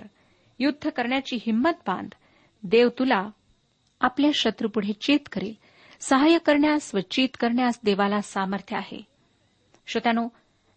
युद्ध 0.59 0.89
करण्याची 0.89 1.37
हिंमत 1.37 1.73
बांध. 1.87 2.09
देव 2.63 2.89
तुला 2.99 3.29
आपल्या 4.01 4.31
शत्रूपुढे 4.35 4.93
चेत 4.93 5.19
करेल. 5.33 5.55
सहाय्य 6.01 6.39
करण्यास 6.39 6.95
व 6.95 6.99
चीत 7.11 7.29
करण्यास 7.41 7.81
देवाला 7.85 8.21
सामर्थ्य 8.21 8.77
आहे. 8.77 9.03
श्रोत्यानो 9.87 10.29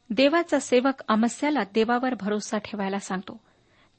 देवाचा 0.09 0.59
सेवक 0.59 1.03
अमस्याला 1.07 1.63
देवावर 1.73 2.13
भरोसा 2.13 2.57
ठेवायला 2.57 2.99
सांगतो. 2.99 3.39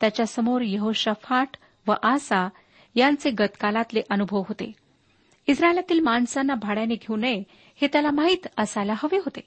त्याच्यासमोर 0.01 0.63
यहोशफाट 0.65 1.49
व 1.87 1.93
आसा 2.03 2.49
यांचे 2.95 3.31
गतकालातले 3.31 4.01
अनुभव 4.11 4.39
होते. 4.39 4.73
इस्रायलातील 5.47 6.01
माणसांना 6.01 6.55
भाड्याने 6.55 6.95
घेऊ 6.95 7.17
नये 7.17 7.43
हे 7.77 7.87
त्याला 7.87 8.11
माहीत 8.11 8.47
असायला 8.59 8.93
हवे 8.97 9.17
होते. 9.17 9.41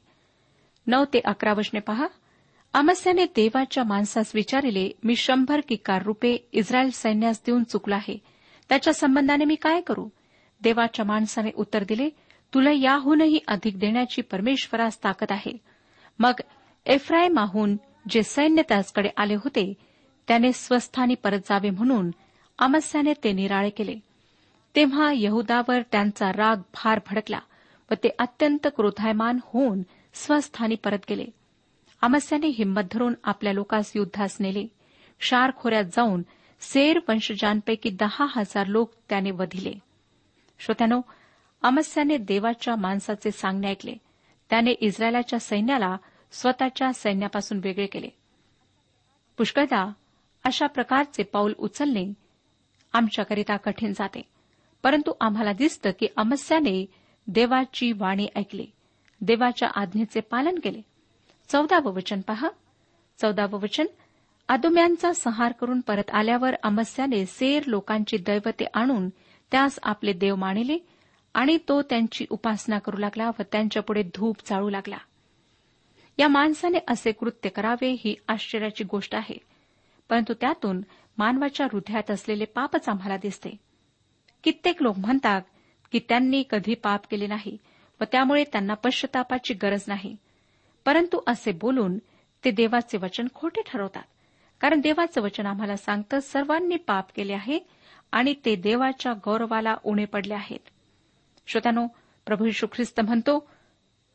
नऊ 0.88 1.06
ते 1.06 1.20
अकरा 1.26 1.54
वचने 1.54 1.80
पहा. 1.80 2.08
अमस्याने 2.74 3.26
देवाच्या 3.26 3.84
माणसास 3.84 4.32
विचारिले 4.36 4.92
मी 5.04 5.16
शंभर 5.16 5.62
किकार 5.68 6.02
रुपये 6.02 6.38
इस्रायल 6.52 6.90
सैन्यास 6.90 7.42
देऊन 7.46 7.64
चुकला 7.64 7.96
आहे. 7.96 8.18
त्याच्या 8.70 8.94
संबंधाने 8.94 9.46
मी 9.46 9.56
काय 9.56 9.82
करू? 9.82 10.10
देवाच्या 10.62 11.06
माणसाने 11.06 11.50
उत्तर 11.56 11.84
दिले 11.84 12.10
तुला 12.54 12.72
याहूनही 12.72 13.40
अधिक 13.48 13.80
देण्याची 13.80 14.22
परमेश्वरास 14.22 15.04
ताकद 15.04 15.28
आहे. 15.30 15.58
मग 16.20 16.34
एफ्रायमाहून 16.86 17.78
जे 18.10 18.24
सैन्य 18.24 18.62
त्याचकडे 18.62 19.10
आले 19.18 19.36
होते 19.36 19.74
त्याने 20.28 20.52
स्वस्थानी 20.54 21.16
परत 21.16 21.40
जावे 21.40 21.70
म्हणून 21.70 22.12
अमस्याने 22.60 23.14
ते 23.24 23.32
निराळे 23.32 23.70
केले. 23.70 23.96
तेव्हा 24.78 25.12
यहुदावर 25.16 25.82
त्यांचा 25.92 26.32
राग 26.32 26.56
फार 26.74 27.00
भडकला 27.10 27.40
व 27.92 27.94
ते 27.94 28.10
अत्यंत 28.20 28.68
क्रोधायमान 28.76 29.40
होऊन 29.44 29.82
स्वस्थानी 30.14 30.76
परत 30.76 30.98
गेले. 31.10 31.26
अमस्याने 32.02 32.48
हिंमत 32.48 32.82
धरून 32.92 33.14
आपल्या 33.24 33.54
लोकांस 33.54 33.92
युद्धास 33.96 34.38
नेले. 34.40 34.68
क्षार 35.20 35.52
खोऱ्यात 35.56 35.84
जाऊन 35.84 36.22
सेर 36.60 37.00
वंशजांपैकी 37.10 37.90
दहा 37.90 38.26
हजार 38.30 38.68
लोक 38.68 38.92
त्याने 39.10 39.32
वधिले. 39.32 39.74
श्रोत्यानो 40.60 41.02
अमस्याने 41.62 42.18
देवाच्या 42.18 42.76
माणसाचे 42.76 43.32
सांगणे 43.32 43.68
ऐकले. 43.68 43.94
त्याने 44.50 44.72
इस्रायलाच्या 44.72 45.40
सैन्याला 45.40 45.98
स्वतःच्या 46.32 46.94
सैन्यापासून 46.94 47.60
वेगळे 47.64 47.86
केले. 47.86 48.10
पुष्कळदा 49.38 49.92
अशा 50.44 50.68
प्रकारचे 50.68 51.24
पाऊल 51.24 51.54
उचलणे 51.58 52.14
आमच्याकरिता 52.94 53.58
कठीण 53.58 53.94
जाते. 53.94 54.37
परंतु 54.84 55.14
आम्हाला 55.22 55.54
दिसतं 55.54 55.90
की 56.00 56.08
अमस्याने 56.18 56.86
देवाची 57.28 57.92
वाणी 57.92 58.28
ऐकली. 58.36 58.68
देवाच्या 59.22 59.70
आज्ञेचे 59.76 60.20
पालन 60.20 60.56
केले. 60.64 60.82
चौदावं 61.50 61.94
वचन 61.94 62.22
पहा. 62.22 62.50
चौदावं 63.22 63.60
वचन 63.60 63.86
अदुम्यांचा 64.48 65.14
संहार 65.14 65.52
करून 65.52 65.82
परत 65.82 66.10
आल्यावर 66.14 66.56
अमस्याने 66.64 67.26
सेर 67.26 67.64
लोकांची 67.68 68.18
दैवते 68.18 68.66
आणून 68.74 69.10
त्यास 69.52 69.80
आपले 69.84 70.14
देव 70.14 70.36
मानिले 70.36 70.78
आणि 71.34 71.58
तो 71.68 71.82
त्यांची 71.82 72.26
उपासना 72.30 72.80
करू 72.80 72.98
लागला 72.98 73.30
व 73.30 73.42
त्यांच्यापुढे 73.52 74.04
धूप 74.04 74.38
चाळू 74.46 74.70
लागला. 74.70 74.98
या 76.18 76.28
माणसाने 76.28 76.78
असे 76.88 77.12
कृत्य 77.12 77.50
करावे 77.50 77.92
ही 77.92 78.16
आश्चर्याची 78.28 78.84
गोष्ट 78.84 79.16
आहे. 79.16 79.38
परंतु 80.10 80.34
त्यातून 80.34 80.82
मानवाच्या 81.18 81.68
हृदयात 81.72 82.12
असलेले 82.12 82.46
पापच 82.46 82.90
आम्हाला 82.90 83.18
दिसते. 83.18 83.67
कित्येक 84.44 84.84
लोक 84.84 84.98
म्हणतात 84.98 85.42
की 85.92 86.00
त्यांनी 86.00 86.44
कधी 86.50 86.74
पाप 86.74 87.02
केले 87.12 87.28
नाही 87.28 87.58
व 88.02 88.04
त्यामुळे 88.04 88.44
त्यांना 88.44 88.74
पश्चतापाची 88.74 89.54
गरज 89.54 89.84
नाही. 89.88 90.16
परंतु 90.86 91.20
असे 91.28 91.52
बोलून 91.52 91.98
ते 92.46 92.52
देवाचे 92.52 92.98
वचन 92.98 93.28
खोटे 93.36 93.62
ठरवतात. 93.66 94.04
कारण 94.62 94.80
देवाचं 94.80 95.22
वचन 95.22 95.46
आम्हाला 95.46 95.78
सांगतं 95.78 96.20
सर्वांनी 96.20 96.76
पाप 96.76 97.06
केले 97.16 97.34
आहे 97.34 97.60
आणि 98.12 98.34
ते 98.46 98.56
देवाच्या 98.56 99.14
गौरवाला 99.14 99.76
उणे 99.84 100.06
पडले 100.06 100.34
आहेत. 100.34 100.60
श्रोत्यानो 101.48 101.88
प्रभू 102.26 102.46
यशू 102.46 102.68
ख्रिस्त 102.74 103.02
म्हणतो 103.02 103.40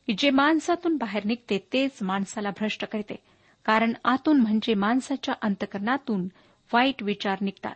की 0.06 0.14
जे 0.18 0.30
माणसातून 0.30 0.96
बाहेर 0.96 1.24
निघते 1.24 1.68
तेच 1.72 2.02
माणसाला 2.02 2.50
भ्रष्ट 2.50 2.84
करते. 2.84 3.16
कारण 3.64 3.92
आतून 4.04 4.40
म्हणजे 4.40 4.74
माणसाच्या 4.74 5.34
अंतकरणातून 5.42 6.28
वाईट 6.72 7.02
विचार 7.02 7.38
निघतात. 7.40 7.74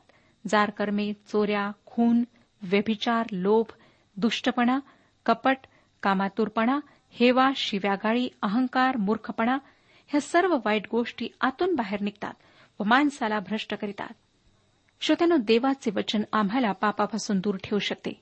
जार 0.48 0.70
कर्मे 0.70 1.12
चोऱ्या 1.12 1.70
खून 1.86 2.24
व्यभिचार 2.66 3.26
लोभ 3.32 3.72
दुष्टपणा 4.16 4.78
कपट 5.26 5.56
कामातूरपणा 6.02 6.78
हेवा 7.10 7.50
शिव्यागाळी 7.56 8.28
अहंकार 8.42 8.96
मूर्खपणा 8.96 9.58
ह्या 10.06 10.20
सर्व 10.20 10.56
वाईट 10.64 10.82
गोष्टी 10.90 11.28
आतून 11.40 11.74
बाहेर 11.74 12.00
निघतात 12.00 12.32
व 12.80 12.84
माणसाला 12.84 13.38
भ्रष्ट 13.40 13.74
करीतात. 13.74 14.12
श्रोत्यानो 15.00 15.36
देवाचे 15.36 15.90
वचन 15.94 16.22
आम्हाला 16.32 16.72
पापापासून 16.72 17.38
दूर 17.38 17.56
ठेवू 17.56 17.78
शकते. 17.78 18.20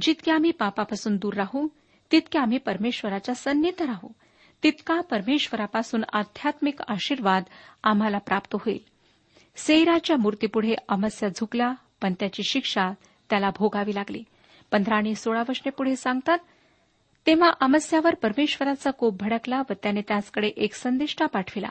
जितके 0.00 0.30
आम्ही 0.30 0.50
पापापासून 0.50 1.16
दूर 1.16 1.34
राहू 1.34 1.68
तितके 2.12 2.38
आम्ही 2.38 2.58
परमेश्वराच्या 2.58 3.34
सन्नीत 3.34 3.82
राहू. 3.82 4.08
तितका 4.62 5.00
परमेश्वरापासून 5.00 6.02
आध्यात्मिक 6.12 6.80
आशीर्वाद 6.88 7.42
आम्हाला 7.84 8.18
प्राप्त 8.18 8.56
होईल. 8.60 8.78
सेराच्या 9.56 10.16
मूर्तीपुढे 10.16 10.74
अमस्या 10.88 11.28
झुकला 11.28 11.74
पण 12.02 12.14
त्याची 12.20 12.42
शिक्षा 12.42 12.90
त्याला 13.30 13.50
भोगावी 13.50 13.94
लागली. 13.94 14.24
पंधरा 14.72 14.96
आणि 14.96 15.14
सोळा 15.14 15.40
वर्षे 15.40 15.70
पुढे 15.70 15.96
सांगतात 15.96 16.38
तेव्हा 17.26 17.50
अमस्यावर 17.60 18.14
परमेश्वराचा 18.14 18.90
कोप 18.90 19.22
भडकला 19.22 19.62
व 19.70 19.72
त्याने 19.82 20.00
त्याचकडे 20.00 20.46
एक 20.46 20.74
संदिष्टा 20.74 21.26
पाठविला. 21.26 21.68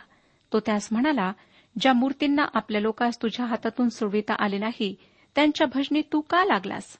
तो 0.54 0.60
त्यास 0.60 0.88
म्हणाला 0.92 1.32
ज्या 1.80 1.94
मूर्तींना 1.94 2.46
आपल्या 2.54 2.82
लोकांस 2.82 3.22
तुझ्या 3.22 3.46
हातातून 3.46 3.90
सोडविता 3.90 4.36
आले 4.40 4.58
नाही 4.58 4.96
त्यांच्या 5.36 5.68
भजनी 5.68 6.02
तू 6.02 6.22
का 6.22 6.46
लागलास? 6.46 6.98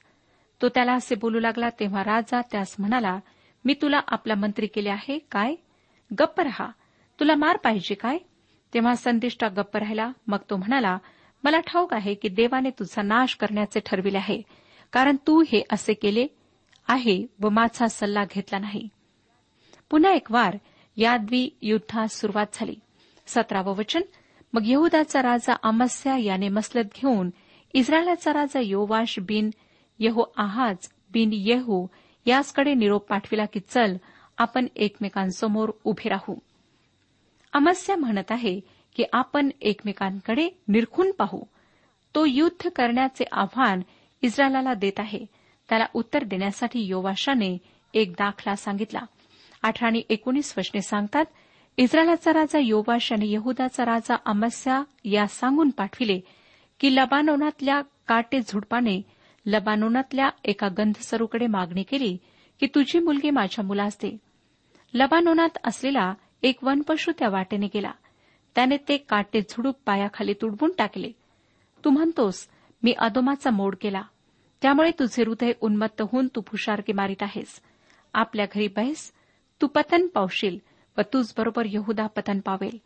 तो 0.62 0.68
त्याला 0.68 0.92
असे 0.92 1.14
बोलू 1.14 1.40
लागला 1.40 1.70
तेव्हा 1.70 2.04
राजा 2.04 2.40
त्यास 2.40 2.76
म्हणाला 2.78 3.18
मी 3.64 3.74
तुला 3.82 4.00
आपला 4.08 4.34
मंत्री 4.34 4.66
केले 4.66 4.88
आहे 4.88 5.18
काय? 5.18 5.54
गप्प 6.12 6.40
रहा. 6.40 6.68
तुला 7.20 7.34
मार 7.34 7.56
पाहिजे 7.56 7.94
काय? 7.94 8.18
तेव्हा 8.74 8.94
संदिष्टा 8.94 9.48
गप्प 9.48 9.76
राहिला 9.76 10.10
मग 10.26 10.38
तो 10.50 10.56
म्हणाला 10.56 10.98
मला 11.44 11.60
ठाऊक 11.60 11.94
आहे 11.94 12.14
की 12.14 12.28
देवाने 12.28 12.70
तुझा 12.70 13.02
नाश 13.02 13.34
करण्याचे 13.34 13.80
ठरविले 13.86 14.18
आहे 14.18 14.42
कारण 14.92 15.16
तू 15.26 15.42
हे 15.42 15.62
असे 15.72 15.94
केले 15.94 16.26
आहे 16.88 17.26
व 17.40 17.48
माझा 17.48 17.86
सल्ला 17.86 18.24
घेतला 18.24 18.58
नाही. 18.58 18.88
पुन्हा 19.90 20.12
एक 20.12 20.32
वार 20.32 20.58
याद्वी 20.96 21.48
युद्धास 21.62 22.20
सुरुवात 22.20 22.46
झाली. 22.52 22.74
सतरावं 23.26 23.76
वचन 23.76 24.00
मग 24.52 24.62
यहुदाचा 24.64 25.22
राजा 25.22 25.54
अमस्या 25.62 26.18
याने 26.18 26.48
मसलत 26.48 26.84
घेऊन 26.84 27.30
इस्रायलाचा 27.74 28.32
राजा 28.32 28.60
योवाश 28.60 29.18
बिन 29.18 29.50
यहो 29.98 30.24
आहाज 30.36 30.76
बिन 31.12 31.30
येहू 31.32 31.86
याचकडे 32.26 32.74
निरोप 32.74 33.06
पाठविला 33.06 33.44
की 33.44 33.60
चल 33.60 33.96
आपण 34.38 34.66
एकमेकांसमोर 34.76 35.70
उभे 35.84 36.08
राहू. 36.08 36.34
अमस्या 37.52 37.96
म्हणत 37.96 38.32
आहे 38.32 38.60
की 38.96 39.04
आपण 39.12 39.50
एकमेकांकडे 39.60 40.48
निरखून 40.68 41.12
पाहू. 41.12 41.40
तो 42.14 42.24
युद्ध 42.24 42.68
करण्याचे 42.68 43.24
आव्हान 43.32 43.80
इस्रायलाला 44.22 44.74
देत 44.74 44.92
आहे. 44.98 45.26
त्याला 45.68 45.86
उत्तर 45.94 46.24
देण्यासाठी 46.24 46.80
योवाशाने 46.80 47.58
एक 47.94 48.12
दाखला 48.12 48.56
सांगितला. 48.56 48.98
अठरा 49.62 49.86
आणि 49.86 50.02
एकोणीस 50.08 50.54
वचने 50.58 50.80
सांगतात 50.80 51.24
इस्रायलाचा 51.76 52.32
राजा 52.32 52.58
योवाश 52.58 53.12
आणि 53.12 53.32
यहुदाचा 53.32 53.84
राजा 53.84 54.16
अमस्या 54.24 54.82
या 55.04 55.26
सांगून 55.26 55.70
पाठविले 55.70 56.20
की 56.80 56.96
लबानोनातल्या 56.96 57.80
काटे 58.08 58.40
झुडपाने 58.40 59.02
लबानोनातल्या 59.46 60.28
एका 60.44 60.68
गंधसरूकडे 60.68 61.46
मागणी 61.46 61.82
केली 61.82 62.18
की 62.60 62.66
तुझी 62.66 62.98
मुलगी 62.98 63.30
माझ्या 63.30 63.64
मुलास 63.64 63.96
दे. 64.02 64.16
लबानोनात 64.94 65.58
असलेला 65.64 66.14
एक 66.42 66.64
वनपशू 66.64 67.12
त्या 67.18 67.28
वाटेने 67.28 67.66
गेला. 67.66 67.92
त्याने 68.56 68.76
ते 68.88 68.96
काटे 68.96 69.40
झुडूप 69.40 69.74
पायाखाली 69.86 70.32
तुडवून 70.32 70.72
टाकले. 70.78 71.10
तू 71.84 71.90
म्हणतोस 71.90 72.48
मी 72.82 72.92
अदोमाचा 72.92 73.50
मोड 73.50 73.76
केला. 73.80 74.02
त्यामुळे 74.62 74.90
तुझे 74.90 75.22
हृदय 75.22 75.52
उन्मत्त 75.60 76.02
होऊन 76.02 76.28
तू 76.36 76.40
फुशारकी 76.46 76.92
मारित 76.92 77.22
आहेस. 77.22 77.60
आपल्या 78.14 78.46
घरी 78.54 78.68
बैस 78.68 79.12
तू 79.62 79.66
पतन 79.66 80.06
पावशील 80.06 80.58
व 80.98 81.00
तुझबरोबर 81.00 81.62
यहुदा 81.66 82.06
पतन 82.06 82.40
पावेल. 82.40 82.78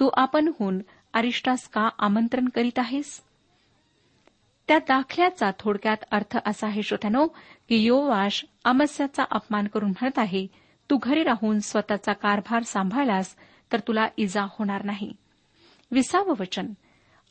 तू 0.00 0.10
आपणहून 0.14 0.78
अरिष्टास 1.14 1.68
का 1.68 1.88
आमंत्रण 1.98 2.48
करीत 2.48 2.78
आहेस? 2.78 3.22
त्या 4.68 4.78
दाखल्याचा 4.78 5.50
थोडक्यात 5.58 5.96
अर्थ 6.10 6.38
असा 6.46 6.66
आहे 6.66 6.82
श्रोत्यानो 6.82 7.26
की 7.68 7.76
योवाश 7.76 8.44
अमस्याचा 8.64 9.24
अपमान 9.30 9.66
करून 9.66 9.90
म्हणत 9.90 10.18
आहे 10.18 10.46
तू 10.90 10.98
घरी 11.02 11.22
राहून 11.22 11.60
स्वतःचा 11.60 12.12
कारभार 12.12 12.62
सांभाळलास 12.62 13.36
तर 13.72 13.80
तुला 13.80 14.08
इजा 14.16 14.42
होणार 14.42 14.84
नाही. 14.84 15.12
विसावं 15.90 16.34
वचन. 16.40 16.66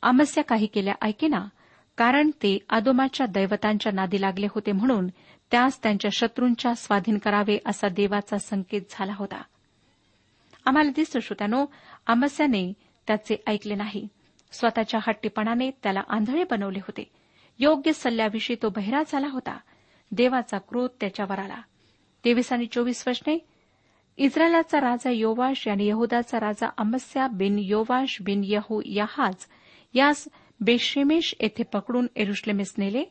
आमस्या 0.02 0.44
काही 0.44 0.66
केल्या 0.66 0.94
ऐकेना 1.02 1.48
कारण 1.96 2.30
ते 2.30 2.58
आदोमाच्या 2.70 3.26
दैवतांच्या 3.26 3.92
नादी 3.92 4.20
लागले 4.20 4.46
होते 4.50 4.72
म्हणून 4.72 5.06
त्यास 5.50 5.82
त्यांच्या 5.82 6.10
शत्रूंच्या 6.12 6.74
स्वाधीन 6.74 7.18
करावे 7.18 7.58
असा 7.66 7.88
देवाचा 7.88 8.38
संकेत 8.38 8.80
झाला 8.90 9.12
होता. 9.16 9.42
आम्हाला 10.64 10.90
दिसतं 10.90 11.20
श्रोत्यानो 11.20 11.66
आमस्याने 12.06 12.72
त्याचे 13.06 13.36
ऐकले 13.46 13.74
नाही. 13.74 14.08
स्वतःच्या 14.52 15.00
हट्टीपणाने 15.06 15.70
त्याला 15.70 16.00
आंधळे 16.08 16.44
बनवले 16.50 16.78
होते. 16.78 17.10
योग्य 17.58 17.92
सल्ल्याविषयी 17.92 18.56
तो 18.62 18.68
बहिरा 18.68 19.02
झाला 19.08 19.28
होता. 19.28 19.58
देवाचा 20.12 20.58
क्रोध 20.58 20.90
त्याच्यावर 21.00 21.38
आला. 21.38 21.60
तेवीस 22.24 22.52
आणि 22.52 22.66
चोवीस 22.66 23.04
वर्षने 23.06 23.38
इस्रायलाचा 24.20 24.80
राजा 24.80 25.10
योवाश 25.10 25.68
आणि 25.68 25.86
यहुदाचा 25.86 26.40
राजा 26.40 26.68
अमस्या 26.78 27.26
बिन 27.26 27.58
योवाश 27.58 28.16
बिन 28.20 28.40
यहू 28.44 28.82
याहाज 28.86 29.46
यास 29.94 30.28
बेशेमेश 30.60 31.34
येथे 31.40 31.62
पकडून 31.62 32.06
एरुश्लेमेस 32.16 32.74
नेले 32.78 33.04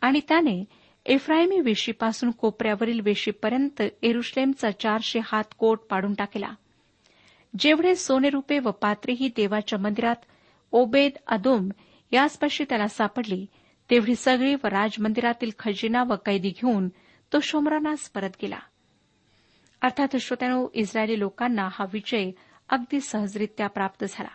आणि 0.00 0.20
त्याने 0.28 0.64
एफ्रायमी 1.06 1.60
वेशीपासून 1.60 2.30
कोपऱ्यावरील 2.30 3.00
वेशीपर्यंत 3.04 3.82
एरुश्लेमचा 4.02 4.70
चारशे 4.70 5.20
हात 5.24 5.44
कोट 5.58 5.78
पाडून 5.78 6.14
टाकला. 6.14 6.48
जेवढे 7.58 7.94
सोने 7.94 8.30
रुपे 8.30 8.58
व 8.58 8.70
पात्रेही 8.70 9.28
देवाच्या 9.28 9.78
मंदिरात 9.78 10.24
ओबेद 10.72 11.12
अदोम 11.26 11.68
यासपाशी 12.12 12.64
त्याला 12.68 12.88
सापडली 12.88 13.46
तेवढी 13.90 14.14
सगळी 14.14 14.54
व 14.54 14.66
राजमंदिरातील 14.66 15.50
खजिना 15.58 16.02
व 16.02 16.14
कैदी 16.26 16.48
घेऊन 16.48 16.88
तो 17.32 17.40
शोमरानास 17.40 18.10
परत 18.10 18.30
गेला. 18.42 18.58
अर्थात 19.82 20.16
श्रोत्यानो 20.16 20.66
इस्रायली 20.74 21.18
लोकांना 21.18 21.68
हा 21.72 21.84
विजय 21.92 22.30
अगदी 22.68 23.00
सहजरित्या 23.00 23.66
प्राप्त 23.66 24.04
झाला. 24.08 24.28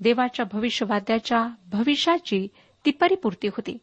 देवाच्या 0.00 0.46
भविष्यवाद्याच्या 0.52 1.48
भविष्याची 1.72 2.48
ती 2.84 2.90
परिपूर्ती 2.90 3.48
होती. 3.48 3.78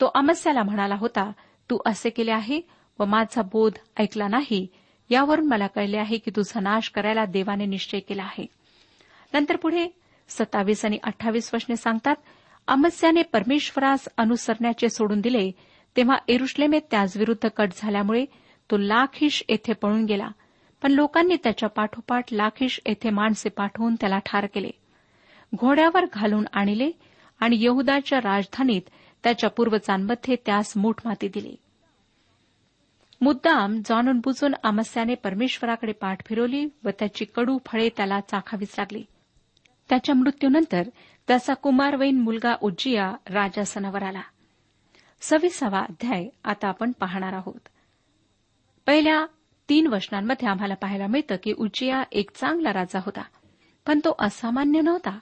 तो 0.00 0.10
अमस्याला 0.14 0.62
म्हणाला 0.62 0.94
होता 0.94 1.32
तू 1.70 1.78
असे 1.86 2.10
केले 2.10 2.30
आहे 2.30 2.60
व 2.98 3.04
माझा 3.04 3.42
बोध 3.42 3.72
ऐकला 3.96 4.28
नाही. 4.28 4.66
यावरून 5.10 5.46
मला 5.46 5.66
कळले 5.66 5.96
आहे 5.96 6.18
की 6.18 6.30
तुझा 6.36 6.60
नाश 6.60 6.88
करायला 6.88 7.24
देवाने 7.24 7.66
निश्चय 7.66 7.98
केला 7.98 8.22
आहे. 8.22 8.46
नंतर 9.34 9.56
पुढे 9.56 9.88
सत्तावीस 10.28 10.84
आणि 10.84 10.98
अठ्ठावीस 11.02 11.54
वचने 11.54 11.76
सांगतात 11.76 12.16
अमस्याने 12.66 13.22
परमेश्वरास 13.22 14.08
अनुसरण्याचे 14.16 14.88
सोडून 14.88 15.20
दिले 15.20 15.50
तेव्हा 15.96 16.16
एरुश्लेमेत 16.28 16.80
त्याचविरुद्ध 16.90 17.48
कट 17.48 17.68
झाल्यामुळे 17.76 18.24
तो 18.70 18.76
लाखिश 18.76 19.44
येथे 19.48 19.72
पळून 19.72 20.04
गेला. 20.04 20.28
पण 20.82 20.92
लोकांनी 20.92 21.36
त्याच्या 21.36 21.68
पाठोपाठ 21.68 22.24
लाखिश 22.32 22.80
येथे 22.86 23.10
माणसे 23.10 23.48
पाठवून 23.48 23.94
त्याला 23.94 24.18
ठार 24.18 24.46
केले. 24.46 24.70
घोड्यावर 25.54 26.04
घालून 26.12 26.44
आणले 26.52 26.90
आणि 27.40 27.56
यहुदाच्या 27.60 28.18
राजधानीत 28.18 28.82
त्याच्या 29.24 29.50
पूर्वजांमध्ये 29.50 30.36
त्यास 30.46 30.72
मूठमाती 30.76 31.28
दिली. 31.28 31.56
मुद्दाम 33.20 33.80
जाणून 33.84 34.18
बुजून 34.18 34.54
अमस्याने 34.62 35.14
परमेश्वराकडे 35.14 35.92
पाठ 35.92 36.26
फिरवली 36.26 36.66
व 36.84 36.88
त्याची 36.98 37.24
कडू 37.24 37.58
फळे 37.66 37.88
त्याला 37.96 38.20
चाखावीच 38.20 38.74
लागली. 38.78 39.04
त्याच्या 39.88 40.14
मृत्यूनंतर 40.14 40.82
त्याचा 41.28 41.54
कुमारवयीन 41.54 42.20
मुलगा 42.20 42.54
उज्जिया 42.60 43.14
राजासनावर 43.26 44.02
आला. 44.02 44.22
सव्वीसावा 45.20 45.78
अध्याय 45.78 46.28
आता 46.44 46.68
आपण 46.68 46.92
पाहणार 46.92 47.32
आहोत. 47.32 47.68
पहिल्या 48.88 49.26
तीन 49.68 49.86
वचनांमध्ये 49.86 50.48
आम्हाला 50.48 50.74
पाहायला 50.74 51.06
मिळतं 51.06 51.36
की 51.42 51.52
उज्जिया 51.58 52.02
एक 52.12 52.30
चांगला 52.34 52.72
राजा 52.72 52.98
होता. 52.98 53.22
पण 53.86 53.98
तो 53.98 54.16
असामान्य 54.18 54.80
नव्हता. 54.80 55.18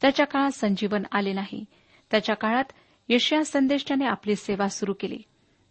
त्याच्या 0.00 0.26
काळात 0.26 0.50
संजीवन 0.50 1.02
आले 1.12 1.32
नाही. 1.32 1.64
त्याच्या 2.10 2.36
काळात 2.36 2.64
यशया 3.08 3.44
संदेशाने 3.44 4.04
आपली 4.04 4.36
सेवा 4.36 4.68
सुरू 4.68 4.92
केली. 5.00 5.18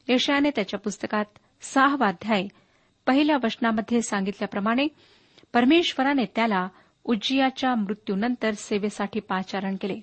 यशयाने 0.08 0.50
त्याच्या 0.50 0.80
पुस्तकात 0.80 1.26
सहावा 1.62 2.08
अध्याय 2.08 2.48
पहिल्या 3.08 3.38
वचनामध्ये 3.44 4.02
सांगितल्याप्रमाणे 4.02 4.88
परमेश्वराने 5.54 6.26
त्याला 6.36 6.68
उज्जियाच्या 7.04 7.76
मृत्यूनंतर 7.76 8.52
सेवेसाठी 8.52 9.20
पाचारण 9.20 9.76
केले. 9.82 10.02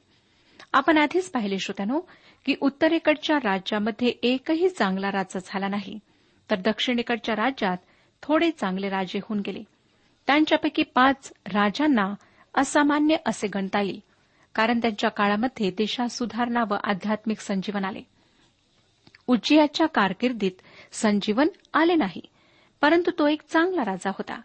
आपण 0.72 0.98
आधीच 0.98 1.30
पाहिले 1.30 1.58
श्रोत्यानो 1.58 2.00
की 2.46 2.54
उत्तरेकडच्या 2.60 3.36
राज्यामध्ये 3.36 4.08
एकही 4.08 4.68
चांगला 4.68 5.12
राजा 5.12 5.38
झाला 5.44 5.68
नाही. 5.68 5.98
तर 6.50 6.56
दक्षिणेकडच्या 6.56 7.36
राज्यात 7.36 7.76
थोडे 8.22 8.50
चांगले 8.50 8.88
राजे 8.88 9.18
होऊन 9.18 9.42
गेले. 9.46 9.62
त्यांच्यापैकी 10.26 10.82
पाच 10.82 11.32
राजांना 11.46 12.14
असामान्य 12.54 13.16
असे 13.26 13.46
गणता 13.46 13.80
येईल 13.80 14.00
कारण 14.54 14.78
त्यांच्या 14.78 15.10
काळामध्ये 15.10 15.70
देशात 15.70 16.08
सुधारणा 16.08 16.64
व 16.70 16.74
आध्यात्मिक 16.84 17.40
संजीवन 17.40 17.84
आले. 17.84 18.00
उज्जियाच्या 19.26 19.86
कारकिर्दीत 19.86 20.52
संजीवन 20.92 21.48
आले 21.74 21.94
नाही 21.94 22.20
परंतु 22.80 23.10
तो 23.18 23.28
एक 23.28 23.42
चांगला 23.48 23.84
राजा 23.84 24.10
होता. 24.10 24.40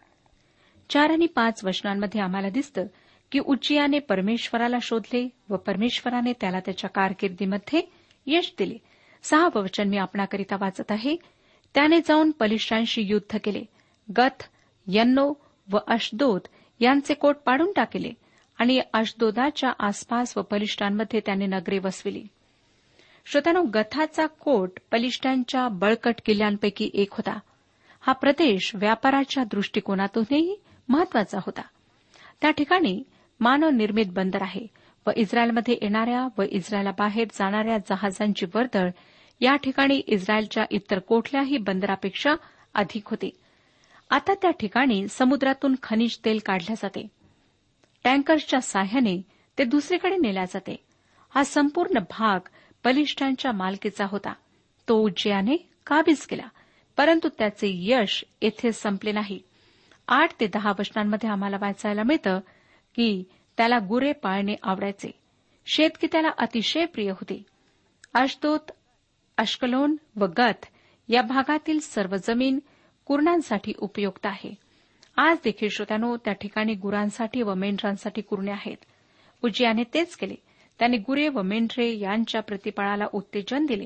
चार 0.89 1.09
आणि 1.09 1.25
पाच 1.25 1.65
वचनांमध्ये 1.65 2.21
आम्हाला 2.21 2.49
दिसतं 2.49 2.85
की 3.31 3.39
उज्जियाने 3.39 3.99
परमेश्वराला 3.99 4.77
शोधले 4.81 5.29
व 5.49 5.55
परमेश्वराने 5.55 6.33
त्याला 6.33 6.59
त्याच्या 6.59 6.89
कारकिर्दीमध्ये 6.89 7.81
यश 8.27 8.53
दिले. 8.59 8.77
सहा 9.23 9.49
वचन 9.55 9.87
मी 9.87 9.97
आपणाकरिता 9.97 10.55
वाचत 10.59 10.91
आहे. 10.91 11.15
त्याने 11.75 11.99
जाऊन 11.99 12.31
पलिष्ठांशी 12.31 13.01
युद्ध 13.01 13.37
केले. 13.43 13.63
गथ 14.17 14.43
यन्नो 14.87 15.33
व 15.71 15.77
अशदोद 15.87 16.41
यांचे 16.79 17.13
कोट 17.13 17.35
पाडून 17.45 17.71
टाकले 17.75 18.11
आणि 18.57 18.81
अशदोदाच्या 18.93 19.73
आसपास 19.79 20.37
व 20.37 20.41
पलिष्ठांमध्ये 20.41 21.19
त्याने 21.25 21.45
नगरे 21.45 21.79
वसविली. 21.79 22.23
श्रोत्यानो 23.25 23.63
गथाचा 23.63 24.25
कोट 24.25 24.71
पलिष्ठांच्या 24.91 25.67
बळकट 25.67 26.15
किल्ल्यांपैकी 26.25 26.89
एक 26.93 27.11
होता. 27.11 27.39
हा 28.01 28.13
प्रदेश 28.13 28.71
व्यापाराच्या 28.75 29.43
दृष्टिकोनातूनही 29.43 30.61
महत्त्वाचा 30.89 31.37
होता. 31.37 31.61
त्या 32.41 32.51
ठिकाणी 32.51 33.03
मानवनिर्मित 33.39 34.05
बंदर 34.09 34.41
आहे 34.41 34.67
व 35.07 35.11
इस्रायलमध्ये 35.15 35.77
येणाऱ्या 35.81 36.27
व 36.37 36.43
इस्रायलाबाहेर 36.49 37.27
जाणाऱ्या 37.33 37.77
जहाजांची 37.77 38.45
वर्दळ 38.55 38.89
या 39.41 39.55
ठिकाणी 39.55 39.95
इस्रायलच्या 39.95 40.65
इतर 40.69 40.99
कुठल्याही 40.99 41.57
बंदरापेक्षा 41.57 42.31
अधिक 42.73 43.07
होते. 43.07 43.29
आता 44.09 44.33
त्या 44.33 44.51
ठिकाणी 44.51 45.07
समुद्रातून 45.07 45.75
खनिज 45.83 46.19
तेल 46.25 46.39
काढल्या 46.45 46.75
जाते. 46.75 47.07
टँकर्सच्या 48.03 48.61
साह्याने 48.61 49.21
ते 49.57 49.63
दुसरीकडे 49.63 50.17
नेल्या 50.17 50.45
जाते. 50.45 50.85
हा 51.35 51.43
संपूर्ण 51.43 51.99
भाग 51.99 52.39
बलिष्ठांच्या 52.85 53.51
मालकीचा 53.51 54.05
होता. 54.05 54.33
तो 54.87 54.97
उज्जयाने 54.97 55.55
काबीज 55.87 56.25
केला 56.25 56.47
परंतु 56.97 57.29
त्याचे 57.37 57.67
यश 57.73 58.25
येथे 58.41 58.71
संपले 58.71 59.11
नाही. 59.11 59.39
आठ 60.07 60.39
ते 60.39 60.47
दहा 60.47 60.71
वचनांमध्ये 60.79 61.29
आम्हाला 61.29 61.57
वाचायला 61.61 62.03
मिळतं 62.03 62.39
की 62.95 63.23
त्याला 63.57 63.77
गुरे 63.89 64.11
पाळणे 64.11 64.55
आवडायचे. 64.63 65.11
शेतकी 65.65 66.07
त्याला 66.11 66.29
अतिशय 66.37 66.85
प्रिय 66.85 67.09
होते. 67.09 67.43
अशदोत 68.13 68.71
अश्कलोन 69.37 69.95
व 70.15 70.25
गथ 70.37 70.65
या 71.09 71.21
भागातील 71.21 71.79
सर्व 71.79 72.15
जमीन 72.27 72.59
कुरणांसाठी 73.05 73.73
उपयुक्त 73.77 74.25
आहे. 74.25 74.55
आज 75.17 75.37
देखील 75.43 75.69
श्रोत्यानो 75.69 76.17
त्या 76.17 76.33
ठिकाणी 76.33 76.73
गुरांसाठी 76.73 77.41
व 77.41 77.53
मेंढरांसाठी 77.53 78.21
कुरणे 78.21 78.51
आहेत. 78.51 78.77
उज्जियाने 79.43 79.83
तेच 79.93 80.15
केले. 80.15 80.35
त्याने 80.79 80.97
गुरे 80.97 81.27
व 81.27 81.41
मेंढरे 81.41 81.97
यांच्या 81.97 82.41
प्रतिपाळाला 82.41 83.05
उत्तेजन 83.13 83.65
दिले. 83.65 83.85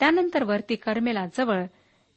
त्यानंतर 0.00 0.44
वरती 0.44 0.74
कर्मेला 0.74 1.26
जवळ 1.26 1.64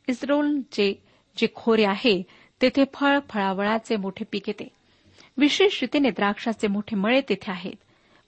इस्रोलचे 0.08 1.04
जे 1.38 1.48
खोरे 1.56 1.86
आहे 1.86 2.24
तेथे 2.62 2.84
फळ 2.94 3.20
फळावळाचे 3.30 3.96
मोठे 3.96 4.26
पीक 4.32 4.50
येते. 4.50 4.68
विशेष 5.38 5.82
रीतीने 5.82 6.10
द्राक्षाचे 6.10 6.68
मोठे 6.68 6.96
मळे 6.96 7.22
तेथे 7.22 7.52
आहेत. 7.52 7.76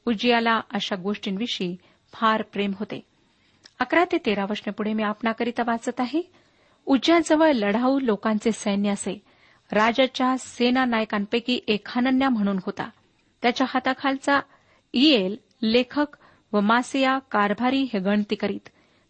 उजियाला 0.05 0.61
अशा 0.71 0.95
गोष्टींविषयी 0.95 1.75
फार 2.13 2.41
प्रेम 2.41 2.71
होते. 2.79 3.12
अकरा 3.83 4.03
ते 4.11 4.17
तेरा 4.17 4.43
वर्ष 4.43 4.61
पुढे 4.61 4.93
मी 4.93 5.03
आपणाकरिता 5.03 5.63
वाचत 5.67 5.99
आहे. 5.99 6.21
उज्जयाजवळ 6.85 7.51
लढाऊ 7.51 7.99
लोकांचे 7.99 8.51
सैन्य 8.51 8.89
असे. 8.89 9.21
राजाच्या 9.71 10.37
सेना 10.37 10.85
नायकांपैकी 10.85 11.59
एक 11.67 11.87
हनन्या 11.89 12.29
म्हणून 12.29 12.59
होता. 12.65 12.89
त्याच्या 13.41 13.67
हाताखालचा 13.69 14.39
इएल 14.93 15.35
लेखक 15.61 16.05
व 16.53 16.59
मासिया 16.59 17.19
कारभारी 17.19 17.81
हे 17.93 17.99
गणती 17.99 18.35
करीत. 18.35 18.69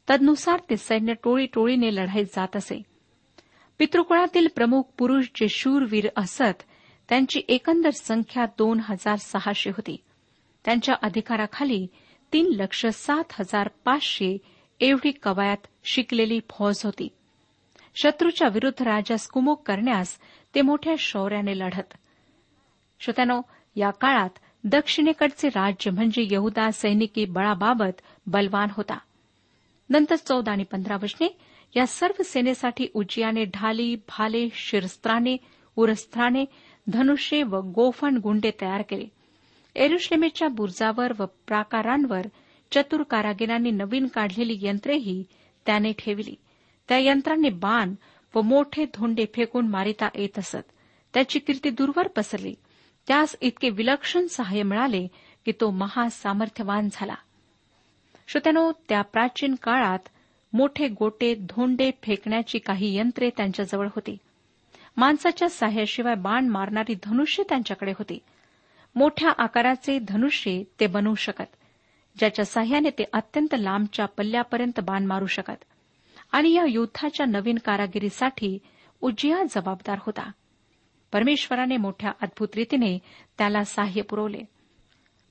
तदनुसार 0.09 0.59
ते 0.69 0.77
सैन्य 0.77 1.13
टोळी 1.13 1.45
टोळीने 1.45 1.95
लढाईत 1.95 2.25
जात 2.25 2.55
असे. 2.55 2.81
पितृकुळातील 3.79 4.47
प्रमुख 4.55 4.83
पुरुष 4.97 5.25
जे 5.35 5.47
शूरवीर 5.49 6.07
असत 6.17 6.63
त्यांची 7.09 7.41
एकंदर 7.47 7.89
संख्या 7.89 8.45
दोन 8.45 8.79
हजार 8.83 9.15
सहाशे 9.15 9.69
होती. 9.69 9.97
त्यांच्या 10.65 10.95
अधिकाराखाली 11.01 11.87
तीन 12.33 12.45
लक्ष 12.45 12.85
सात 12.85 13.23
हजार 13.31 13.69
पाचशे 13.85 14.37
एवढी 14.79 15.11
कवायत 15.11 15.67
शिकलेली 15.83 16.39
फौज 16.49 16.81
होती. 16.85 17.07
शत्रूच्या 17.95 18.47
विरुद्ध 18.47 18.83
राजास 18.83 19.27
कुमुक 19.27 19.67
करण्यास 19.67 20.17
ते 20.55 20.61
मोठ्या 20.61 20.93
शौर्याने 20.99 21.59
लढत. 21.59 21.93
श्रोत्यानो 22.99 23.41
या 23.75 23.89
काळात 23.89 24.29
दक्षिणेकडचे 24.63 25.47
राज्य 25.47 25.91
म्हणजे 25.91 26.27
यहुदा 26.31 26.71
सैनिकी 26.71 27.25
बळाबाबत 27.25 28.01
बलवान 28.27 28.67
होता. 28.71 28.97
नंतर 29.89 30.15
चौदा 30.15 30.51
आणि 30.51 30.63
पंधरा 30.63 30.95
वचने 30.95 31.37
या 31.75 31.87
सर्व 31.87 32.21
सेनेसाठी 32.23 32.87
उजियाने 32.93 33.45
ढाली 33.45 33.95
भाले 33.95 34.47
शिरस्त्राने 34.53 35.37
उरस्त्राने 35.75 36.45
धनुष्ये 36.87 37.43
व 37.43 37.55
गोफण 37.55 38.17
गुंडे 38.17 38.51
तयार 38.61 38.81
केले. 38.81 39.05
एरुश्लेमेच्या 39.75 40.47
बुर्जावर 40.47 41.13
व 41.19 41.25
प्राकारांवर 41.25 42.25
चतुर 42.73 43.03
कारागिरांनी 43.03 43.71
नवीन 43.71 44.07
काढलेली 44.07 44.57
यंत्रेही 44.61 45.23
त्याने 45.65 45.91
ठेवली. 45.91 46.35
त्या 46.89 46.97
यंत्रांनी 46.97 47.49
बाण 47.49 47.93
व 48.35 48.41
मोठे 48.41 48.85
धोंडे 48.85 49.25
फेकून 49.35 49.67
मारिता 49.67 50.09
येत 50.15 50.39
असत. 50.39 50.71
त्याची 51.13 51.39
कीर्ती 51.39 51.69
दूरवर 51.69 52.07
पसरली. 52.07 52.53
त्यास 53.07 53.35
इतके 53.41 53.69
विलक्षण 53.69 54.27
सहाय्य 54.27 54.63
मिळाले 54.63 55.07
की 55.45 55.51
तो 55.51 55.71
महासामर्थ्यवान 55.71 56.87
झाला. 56.91 57.15
श्रोत्यानो 58.27 58.71
त्या 58.89 59.01
प्राचीन 59.01 59.55
काळात 59.55 59.99
मोठे 60.53 60.87
गोटे 60.87 61.35
धोंडे 61.35 61.91
फेकण्याची 62.03 62.59
काही 62.59 62.97
यंत्रे 62.97 63.29
त्यांच्याजवळ 63.37 63.87
होती. 63.87 64.17
माणसाच्या 64.97 65.49
साह्याशिवाय 65.49 66.15
बाण 66.15 66.47
मारणारी 66.47 66.95
धनुष्य 67.03 67.43
त्यांच्याकडे 67.49 67.91
होती. 67.91 68.19
मोठ्या 68.95 69.29
आकाराचे 69.37 69.99
धनुष्य 70.07 70.63
ते 70.79 70.87
बनवू 70.87 71.15
शकत. 71.15 71.55
ज्याच्या 72.19 72.45
साह्याने 72.45 72.89
ते 72.89 73.03
अत्यंत 73.13 73.55
लांबच्या 73.59 74.05
पल्ल्यापर्यंत 74.05 74.79
बाण 74.79 75.05
मारू 75.05 75.25
शकत. 75.25 75.63
आणि 76.31 76.53
या 76.53 76.65
युद्धाच्या 76.69 77.25
नवीन 77.25 77.57
कारागिरीसाठी 77.57 78.59
उज्जिया 79.01 79.43
जबाबदार 79.43 79.97
होता. 80.01 80.31
परमेश्वराने 81.13 81.77
मोठ्या 81.77 82.11
अद्भुत 82.21 82.47
रीतीने 82.55 82.99
त्याला 83.37 83.63
साह्य 83.63 84.01
पुरवले. 84.01 84.41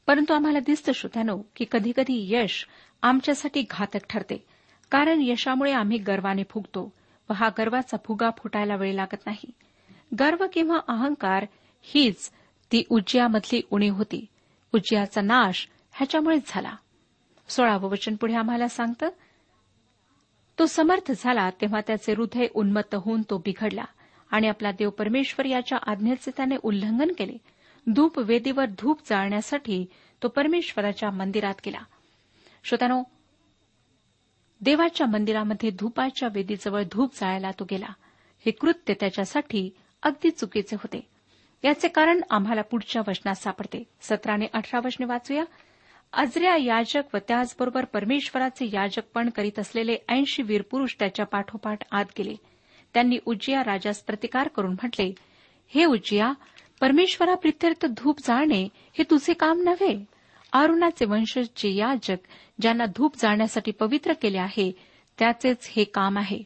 परंतु 0.06 0.34
आम्हाला 0.34 0.58
दिसतं 0.58 0.92
श्रोत्यानो 0.92 1.42
की 1.56 1.64
कधीकधी 1.72 2.34
यश 2.34 2.66
आमच्यासाठी 3.02 3.64
घातक 3.70 3.98
ठरते. 4.10 4.44
कारण 4.90 5.20
यशामुळे 5.22 5.72
आम्ही 5.72 5.98
गर्वाने 5.98 6.42
फुगतो 6.50 6.92
व 7.30 7.32
हा 7.32 7.48
गर्वाचा 7.58 7.96
फुगा 8.04 8.30
फुटायला 8.30 8.76
वेळ 8.76 8.94
लागत 8.94 9.26
नाही. 9.26 9.50
गर्व 10.20 10.46
किंवा 10.52 10.78
अहंकार 10.88 11.46
हीच 11.82 12.30
ती 12.72 12.82
उज्जयामधली 12.88 13.60
उणीव 13.70 13.94
होती. 13.94 14.26
उज्जयाचा 14.74 15.20
नाश 15.20 15.68
ह्याच्यामुळेच 15.92 16.42
झाला. 16.46 16.76
सोळावं 17.48 17.90
वचन 17.90 18.16
पुढे 18.16 18.34
आम्हाला 18.34 18.68
सांगतं 18.68 19.08
तो 20.58 20.66
समर्थ 20.66 21.12
झाला 21.16 21.50
तेव्हा 21.50 21.80
त्याचे 21.86 22.12
हृदय 22.12 22.46
उन्मत्त 22.54 22.94
होऊन 22.94 23.22
तो 23.22 23.38
बिघडला 23.38 23.84
आणि 24.30 24.48
आपला 24.48 24.72
देव 24.72 24.90
परमेश्वर 24.90 25.46
याच्या 25.46 25.78
आज्ञेचे 25.86 26.30
त्याने 26.36 26.56
उल्लंघन 26.62 27.12
केले. 27.18 27.36
धूप 27.92 28.18
वेदीवर 28.18 28.64
धूप 28.78 29.00
जाळण्यासाठी 29.06 29.86
तो 30.22 30.28
परमेश्वराच्या 30.28 31.10
मंदिरात 31.10 31.54
गेला. 31.66 31.78
श्रोतानो 32.64 33.02
देवाच्या 34.60 35.06
मंदिरामध्ये 35.06 35.70
धूपाच्या 35.70 36.28
वेदीजवळ 36.32 36.82
धूप 36.92 37.14
जाळायला 37.14 37.50
तो 37.50 37.64
गेला. 37.70 37.88
हे 38.46 38.50
कृत्य 38.50 38.94
त्याच्यासाठी 38.94 39.70
अगदी 40.02 40.30
चुकीचे 40.30 40.76
होते. 40.76 41.08
याचे 41.64 41.88
कारण 41.88 42.20
आम्हाला 42.30 42.62
पुढच्या 42.62 43.02
वचनात 43.08 43.34
सापडते. 43.34 43.84
सतराने 44.00 44.46
अठरा 44.52 44.80
वचने 44.84 45.06
वाचूया. 45.06 45.44
अजऱ्या 46.12 46.56
याजक 46.56 47.14
व 47.14 47.18
त्याचबरोबर 47.28 47.84
परमेश्वराचे 47.84 48.66
याजकपण 48.66 49.30
करीत 49.30 49.58
असलेले 49.58 49.96
ऐंशी 50.08 50.42
वीरपुरुष 50.42 50.94
त्याच्या 50.98 51.26
पाठोपाठ 51.26 51.78
आत 51.90 52.04
गेले. 52.18 52.34
त्यांनी 52.94 53.18
उज्जिया 53.26 53.60
राजास 53.60 54.02
प्रतिकार 54.02 54.48
करून 54.48 54.72
म्हटले 54.72 55.14
हे 55.68 55.84
उज्जिया 55.84 56.32
परमेश्वराप्रित्यर्थ 56.80 57.86
धूप 57.86 58.18
जाळणे 58.18 58.68
हे 58.98 59.02
तुझे 59.10 59.32
काम 59.32 59.62
नव्हे. 59.62 60.04
अरुणाचे 60.52 61.04
वंशज 61.04 61.46
जे 61.56 61.74
याजक 61.74 62.16
ज्यांना 62.60 62.84
धूप 62.86 63.16
जाळण्यासाठी 63.16 63.70
पवित्र 63.70 64.12
केले 64.12 64.38
आहे 64.38 64.72
त्याचेच 65.18 65.58
हे 65.62 65.84
काम 65.84 66.18
आहे. 66.18 66.42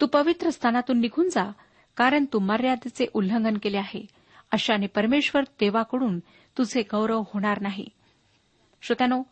तू 0.00 0.06
पवित्र 0.06 0.50
स्थानातून 0.50 1.00
निघून 1.00 1.28
जा 1.28 1.52
कारण 1.96 2.24
तू 2.32 2.38
मर्यादेचे 2.38 3.06
उल्लंघन 3.14 3.56
केले 3.62 3.76
आहे. 3.76 4.06
अशाने 4.52 4.86
परमेश्वर 4.86 5.42
देवाकडून 5.42 6.18
तुझे 6.58 6.82
गौरव 6.82 7.20
होणार 7.20 7.60
नाही. 7.60 7.88
श्रोत्यानो 8.84 9.22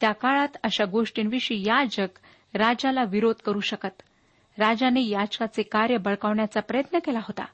त्या 0.00 0.12
काळात 0.12 0.56
अशा 0.62 0.84
गोष्टींविषयी 0.84 1.60
याजक 1.60 2.18
राजाला 2.54 3.04
विरोध 3.04 3.34
करू 3.44 3.60
शकत. 3.60 4.02
राजाने 4.58 5.02
याचकाचे 5.08 5.62
कार्य 5.62 5.96
बळकावण्याचा 5.96 6.60
प्रयत्न 6.60 6.98
केला 6.98 7.18
होता 7.18 7.44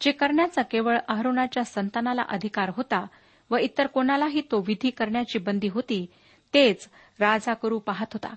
जे 0.00 0.12
करण्याचा 0.12 0.62
केवळ 0.62 0.98
अहरोनाच्या 1.08 1.64
संतानाला 1.64 2.22
अधिकार 2.28 2.70
होता 2.76 3.06
व 3.50 3.56
इतर 3.56 3.86
कोणालाही 3.86 4.40
तो 4.40 4.64
विधी 4.66 4.90
करण्याची 4.90 5.38
बंदी 5.38 5.68
होती 5.68 6.06
तेच 6.54 6.88
राजा 7.20 7.54
करू 7.54 7.78
पाहत 7.78 8.06
होता. 8.12 8.34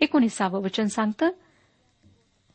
एकोणीसावं 0.00 0.62
वचन 0.62 0.86
सांगतं 0.86 1.28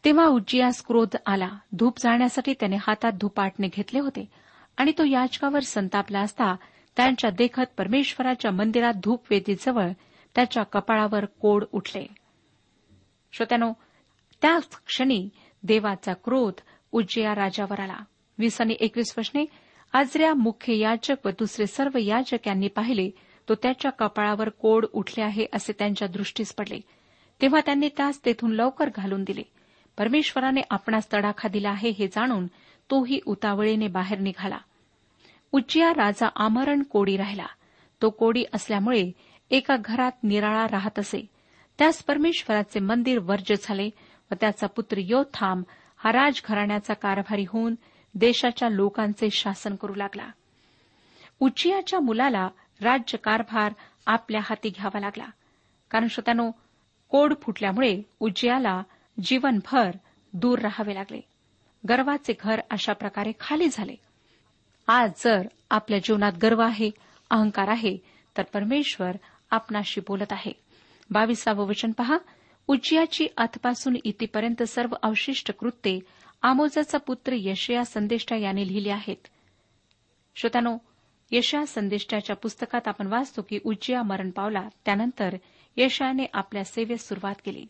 तेव्हा 0.05 0.25
उज्जियास 0.25 0.83
क्रोध 0.83 1.15
आला. 1.25 1.49
धूप 1.71 1.99
जाळण्यासाठी 1.99 2.53
त्याने 2.53 2.75
हातात 2.75 3.11
धुपाटणे 3.11 3.67
घेतले 3.67 3.99
होते 3.99 4.29
आणि 4.77 4.91
तो 4.97 5.03
याचकावर 5.03 5.59
संतापला 5.59 6.19
असता 6.19 6.55
त्यांच्या 6.97 7.29
देखत 7.29 7.65
परमेश्वराच्या 7.77 8.51
मंदिरात 8.51 8.93
धूपवेदीजवळ 9.03 9.89
त्याच्या 10.35 10.63
कपाळावर 10.63 11.25
कोड 11.25 11.65
उठले. 11.71 12.07
श्रोत्यानो 13.33 13.73
त्याच 14.41 14.69
क्षणी 14.85 15.29
देवाचा 15.63 16.13
क्रोध 16.13 16.53
उज्जया 16.91 17.35
राजावर 17.35 17.79
आला. 17.79 17.97
वीस 18.37 18.61
आणि 18.61 18.75
एकवीस 18.79 19.13
वर्षने 19.17 19.45
आजऱ्या 19.93 20.33
मुख्य 20.33 20.77
याचक 20.77 21.25
व 21.25 21.29
दुसरे 21.29 21.65
सर्व 21.65 21.97
याचक 21.97 22.47
यांनी 22.47 22.67
पाहिले 22.67 23.09
तो 23.49 23.55
त्याच्या 23.55 23.91
कपाळावर 23.91 24.49
कोड 24.49 24.85
उठले 24.93 25.23
आहे 25.23 25.45
असे 25.53 25.73
त्यांच्या 25.79 26.07
दृष्टीस 26.07 26.55
पडले. 26.55 26.79
तेव्हा 27.41 27.61
त्यांनी 27.65 27.89
त्यास 27.97 28.25
तेथून 28.25 28.51
लवकर 28.51 28.89
घालून 28.95 29.23
दिले. 29.23 29.43
परमेश्वराने 29.97 30.61
आपणास 30.69 31.13
तडाखा 31.13 31.49
दिला 31.49 31.69
आहे 31.69 31.89
हे 31.89 32.07
जाणून 32.07 32.47
तोही 32.91 33.19
उतावळीने 33.25 33.87
बाहेर 33.87 34.19
निघाला. 34.19 34.57
उज्जिया 35.55 35.89
राजा 35.89 36.27
आमरण 36.35 36.83
कोडी 36.83 37.17
राहिला. 37.17 37.45
तो 38.01 38.09
कोडी 38.09 38.43
असल्यामुळे 38.53 39.11
एका 39.49 39.75
घरात 39.85 40.11
निराळा 40.23 40.67
राहत 40.71 40.99
असे. 40.99 41.25
त्यास 41.77 42.03
परमेश्वराचे 42.03 42.79
मंदिर 42.79 43.19
वर्ज 43.19 43.53
झाले 43.63 43.89
व 44.31 44.35
त्याचा 44.41 44.67
पुत्र 44.67 44.97
योथाम 44.97 45.63
हा 45.97 46.11
राजघराण्याचा 46.11 46.93
कारभारी 46.93 47.45
होऊन 47.49 47.75
देशाच्या 48.15 48.69
लोकांचे 48.69 49.29
शासन 49.29 49.75
करू 49.75 49.95
लागला. 49.95 50.27
उच्चियाच्या 51.39 51.99
मुलाला 51.99 52.47
राज्यकारभार 52.81 53.73
आपल्या 54.05 54.41
हाती 54.43 54.69
घ्यावा 54.69 54.99
लागला. 54.99 55.25
कारण 55.91 56.07
श्रोत्यानो 56.07 56.51
कोड 57.09 57.33
फुटल्यामुळे 57.41 58.01
उज्जयाला 58.19 58.83
जीवनभर 59.23 59.91
दूर 60.33 60.59
राहावे 60.59 60.95
लागले. 60.95 61.21
गर्वाचे 61.89 62.33
घर 62.39 62.59
अशा 62.71 62.93
प्रकारे 62.93 63.31
खाली 63.39 63.67
झाले. 63.71 64.04
आज 64.87 65.11
जर 65.17 65.47
आपल्या 65.69 65.99
जीवनात 65.99 66.31
गर्व 66.41 66.61
आहे 66.61 66.91
अहंकार 67.29 67.67
आहे 67.67 67.97
तर 68.37 68.43
परमेश्वर 68.43 69.11
आपणाशी 69.51 70.01
बोलत 70.07 70.31
आहे. 70.31 70.51
बावीसावं 71.09 71.67
वचन 71.67 71.91
पहा. 71.91 72.17
उज्जियाची 72.67 73.27
आतपासून 73.37 73.95
इतीपर्यंत 74.03 74.63
सर्व 74.63 74.95
अवशिष्ट 75.03 75.51
कृत्ये 75.51 75.99
आमोजाचा 76.41 76.97
पुत्र 76.97 77.33
यशया 77.35 77.85
संदेष्टा 77.85 78.35
याने 78.35 78.67
लिहिले 78.67 78.89
आहेत. 78.89 79.27
श्रोत्यानो 80.35 80.77
यशया 81.31 81.65
संदेष्टाच्या 81.65 82.35
पुस्तकात 82.35 82.87
आपण 82.87 83.07
वाचतो 83.07 83.41
की 83.41 83.59
उज्जिया 83.63 84.03
मरण 84.03 84.29
पावला 84.29 84.67
त्यानंतर 84.85 85.35
यशयाने 85.77 86.25
आपल्या 86.33 86.63
सेवेस 86.63 87.07
सुरुवात 87.07 87.35
केली. 87.45 87.65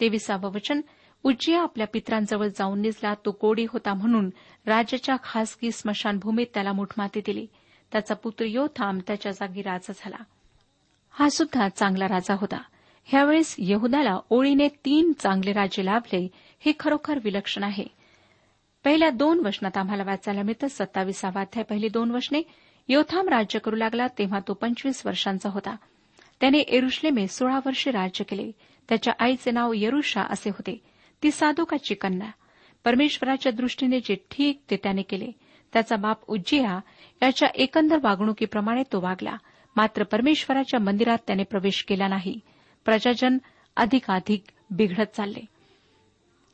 तेविसावं 0.00 0.52
वचन 0.52 0.80
उज्जिया 1.24 1.62
आपल्या 1.62 1.86
पित्रांजवळ 1.92 2.46
जाऊन 2.46 2.80
निजला 2.80 3.14
तो 3.14 3.30
कोडी 3.30 3.66
होता 3.70 3.94
म्हणून 3.94 4.30
राज्याच्या 4.66 5.16
खासगी 5.24 5.70
स्मशानभूमीत 5.72 6.46
त्याला 6.54 6.72
मुठमाती 6.72 7.20
दिली. 7.26 7.46
त्याचा 7.92 8.14
पुत्र 8.14 8.44
योथाम 8.44 8.98
त्याच्या 9.06 9.32
जागी 9.32 9.62
राजा 9.62 9.92
झाला. 9.96 10.16
हा 11.10 11.28
सुद्धा 11.28 11.68
चांगला 11.68 12.04
राजा 12.08 12.34
होता. 12.34 12.62
ह्यावेळेस 13.04 13.56
यहुदाला 13.58 14.18
ओळीने 14.30 14.68
तीन 14.68 15.12
चांगले 15.18 15.52
राजे 15.52 15.84
लाभले 15.84 16.28
हे 16.60 16.72
खरोखर 16.80 17.18
विलक्षण 17.24 17.62
आहे. 17.62 17.84
पहिल्या 18.84 19.10
दोन 19.10 19.46
वचनात 19.46 19.76
आम्हाला 19.76 20.02
वाचायला 20.04 20.42
मिळतं 20.42 20.66
सत्तावीसावा 20.66 21.40
अध्याय 21.40 21.62
पहिली 21.62 21.88
दोन 21.88 22.10
वचने. 22.10 22.42
योथाम 22.88 23.28
राज्य 23.28 23.58
करू 23.58 23.76
लागला 23.76 24.06
तेव्हा 24.06 24.38
तो 24.48 24.54
पंचवीस 24.54 25.06
वर्षांचा 25.06 25.48
होता. 25.48 25.76
त्याने 26.40 26.58
एरुश्लेमे 26.58 27.26
सोळा 27.26 27.56
वर्षे 27.66 27.90
राज्य 27.90 28.24
केले. 28.24 28.50
त्याच्या 28.88 29.14
आईचे 29.18 29.50
नाव 29.50 29.72
यरुषा 29.74 30.22
असे 30.22 30.50
होते. 30.50 30.93
ती 31.22 31.30
साधुकाची 31.30 31.94
कन्या 31.94 32.30
परमेश्वराच्या 32.84 33.52
दृष्टीने 33.52 34.00
जे 34.00 34.14
ठीक 34.30 34.62
ते 34.70 34.76
त्याने 34.76 35.02
केले. 35.02 35.30
त्याचा 35.72 35.96
बाप 35.96 36.18
उज्जिया 36.28 36.80
याच्या 37.22 37.48
एकंदर 37.54 37.98
वागणुकीप्रमाणे 38.02 38.82
तो 38.92 39.00
वागला. 39.00 39.36
मात्र 39.76 40.02
परमेश्वराच्या 40.02 40.80
मंदिरात 40.80 41.18
त्याने 41.26 41.42
प्रवेश 41.42 41.84
केला 41.84 42.08
नाही. 42.08 42.40
प्रजाजन 42.84 43.38
अधिकाधिक 43.76 44.44
बिघडत 44.70 45.16
चालले. 45.16 45.40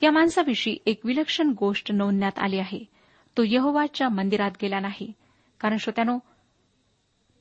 या 0.03 0.11
माणसाविषयी 0.11 0.77
एक 0.87 1.07
विलक्षण 1.07 1.53
गोष्ट 1.59 1.93
नोंदण्यात 1.93 2.39
आली 2.39 2.59
आहे. 2.59 2.85
तो 3.37 3.43
यहोवाच्या 3.47 4.09
मंदिरात 4.09 4.51
गेला 4.63 4.81
नाही. 4.81 5.13
कारण 5.61 5.77
श्रोत्यानो 5.77 6.19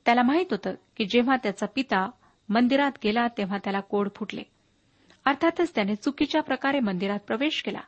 त्याला 0.04 0.22
माहीत 0.22 0.46
होतं 0.50 0.74
की 0.96 1.04
जेव्हा 1.04 1.36
त्याचा 1.36 1.66
पिता 1.66 2.10
मंदिरात 2.48 2.92
गेला 3.04 3.28
तेव्हा 3.28 3.58
त्याला 3.58 3.80
कोड 3.80 4.08
फुटले. 4.16 4.42
अर्थातच 5.24 5.74
त्याने 5.74 5.94
चुकीच्या 5.94 6.42
प्रकारे 6.42 6.80
मंदिरात 6.80 7.18
प्रवेश 7.18 7.62
केला. 7.62 7.80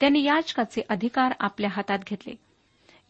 त्याने 0.00 0.22
याचकाचे 0.22 0.82
अधिकार 0.88 1.32
आपल्या 1.40 1.70
हातात 1.72 1.98
घेतले. 2.06 2.34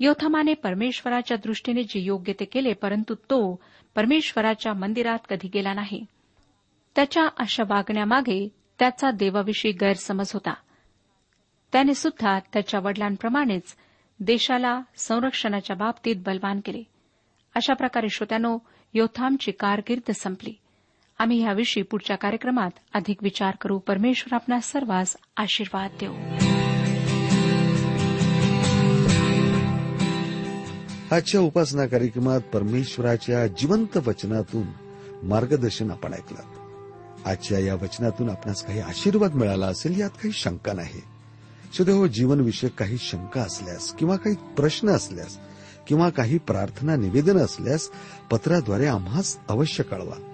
योथमाने 0.00 0.54
परमेश्वराच्या 0.54 1.36
दृष्टीने 1.36 1.82
जे 1.82 2.00
योग्य 2.00 2.32
ते 2.32 2.44
केले 2.44 2.72
परंतु 2.72 3.14
तो 3.14 3.60
परमेश्वराच्या 3.94 4.72
मंदिरात 4.72 5.18
कधी 5.28 5.48
गेला 5.54 5.72
नाही. 5.72 6.06
त्याच्या 6.96 7.28
अशा 7.36 7.62
वागण्यामागे 7.68 8.48
त्याचा 8.78 9.10
देवाविषयी 9.10 9.72
गैरसमज 9.72 10.30
होता. 10.34 10.54
त्याने 11.72 11.94
सुद्धा 11.94 12.38
त्याच्या 12.38 12.80
वडिलांप्रमाणेच 12.80 13.76
देशाला 14.20 14.80
संरक्षणाच्या 14.96 15.76
बाबतीत 15.76 16.16
बलवान 16.26 16.60
केले. 16.64 16.82
अशा 17.54 17.74
प्रकारे 17.74 18.08
श्रोत्यानो 18.08 18.58
योथामची 18.94 19.52
कारकीर्द 19.52 20.10
संपली. 20.10 20.54
आम्ही 21.18 21.42
याविषयी 21.42 21.82
पुढच्या 21.82 22.16
कार्यक्रमात 22.16 22.70
अधिक 22.94 23.22
विचार 23.22 23.54
करू. 23.60 23.78
परमेश्वर 23.78 24.34
आपल्या 24.34 24.60
सर्वांस 24.60 25.16
आशीर्वाद 25.36 25.90
देऊ. 26.00 26.14
आजच्या 31.14 31.40
उपासना 31.40 31.86
कार्यक्रमात 31.86 32.40
परमेश्वराच्या 32.40 33.46
जिवंत 33.46 33.96
वचनातून 33.96 34.66
मार्गदर्शन 35.22 35.90
आपण 35.90 36.14
ऐकलं. 36.14 36.42
आजच्या 37.26 37.58
या 37.58 37.74
वचनातून 37.74 38.30
आपणास 38.30 38.66
काही 38.66 38.80
आशीर्वाद 38.80 39.34
मिळाला 39.34 39.66
असेल 39.66 40.00
यात 40.00 40.10
काही 40.10 40.32
शंका 40.32 40.72
नाही. 40.72 41.00
सुदैव 41.76 42.06
जीवनविषयक 42.06 42.74
काही 42.74 42.96
शंका 42.98 43.40
असल्यास 43.40 43.92
किंवा 43.92 44.16
काही 44.16 44.36
प्रश्न 44.36 44.88
असल्यास 44.88 45.38
किंवा 45.88 46.10
काही 46.10 46.38
प्रार्थना 46.38 46.96
निवेदन 46.96 47.36
असल्यास 47.36 47.90
पत्राद्वारे 48.30 48.86
आम्हास 48.86 49.38
अवश्य 49.48 49.84
कळवा. 49.84 50.33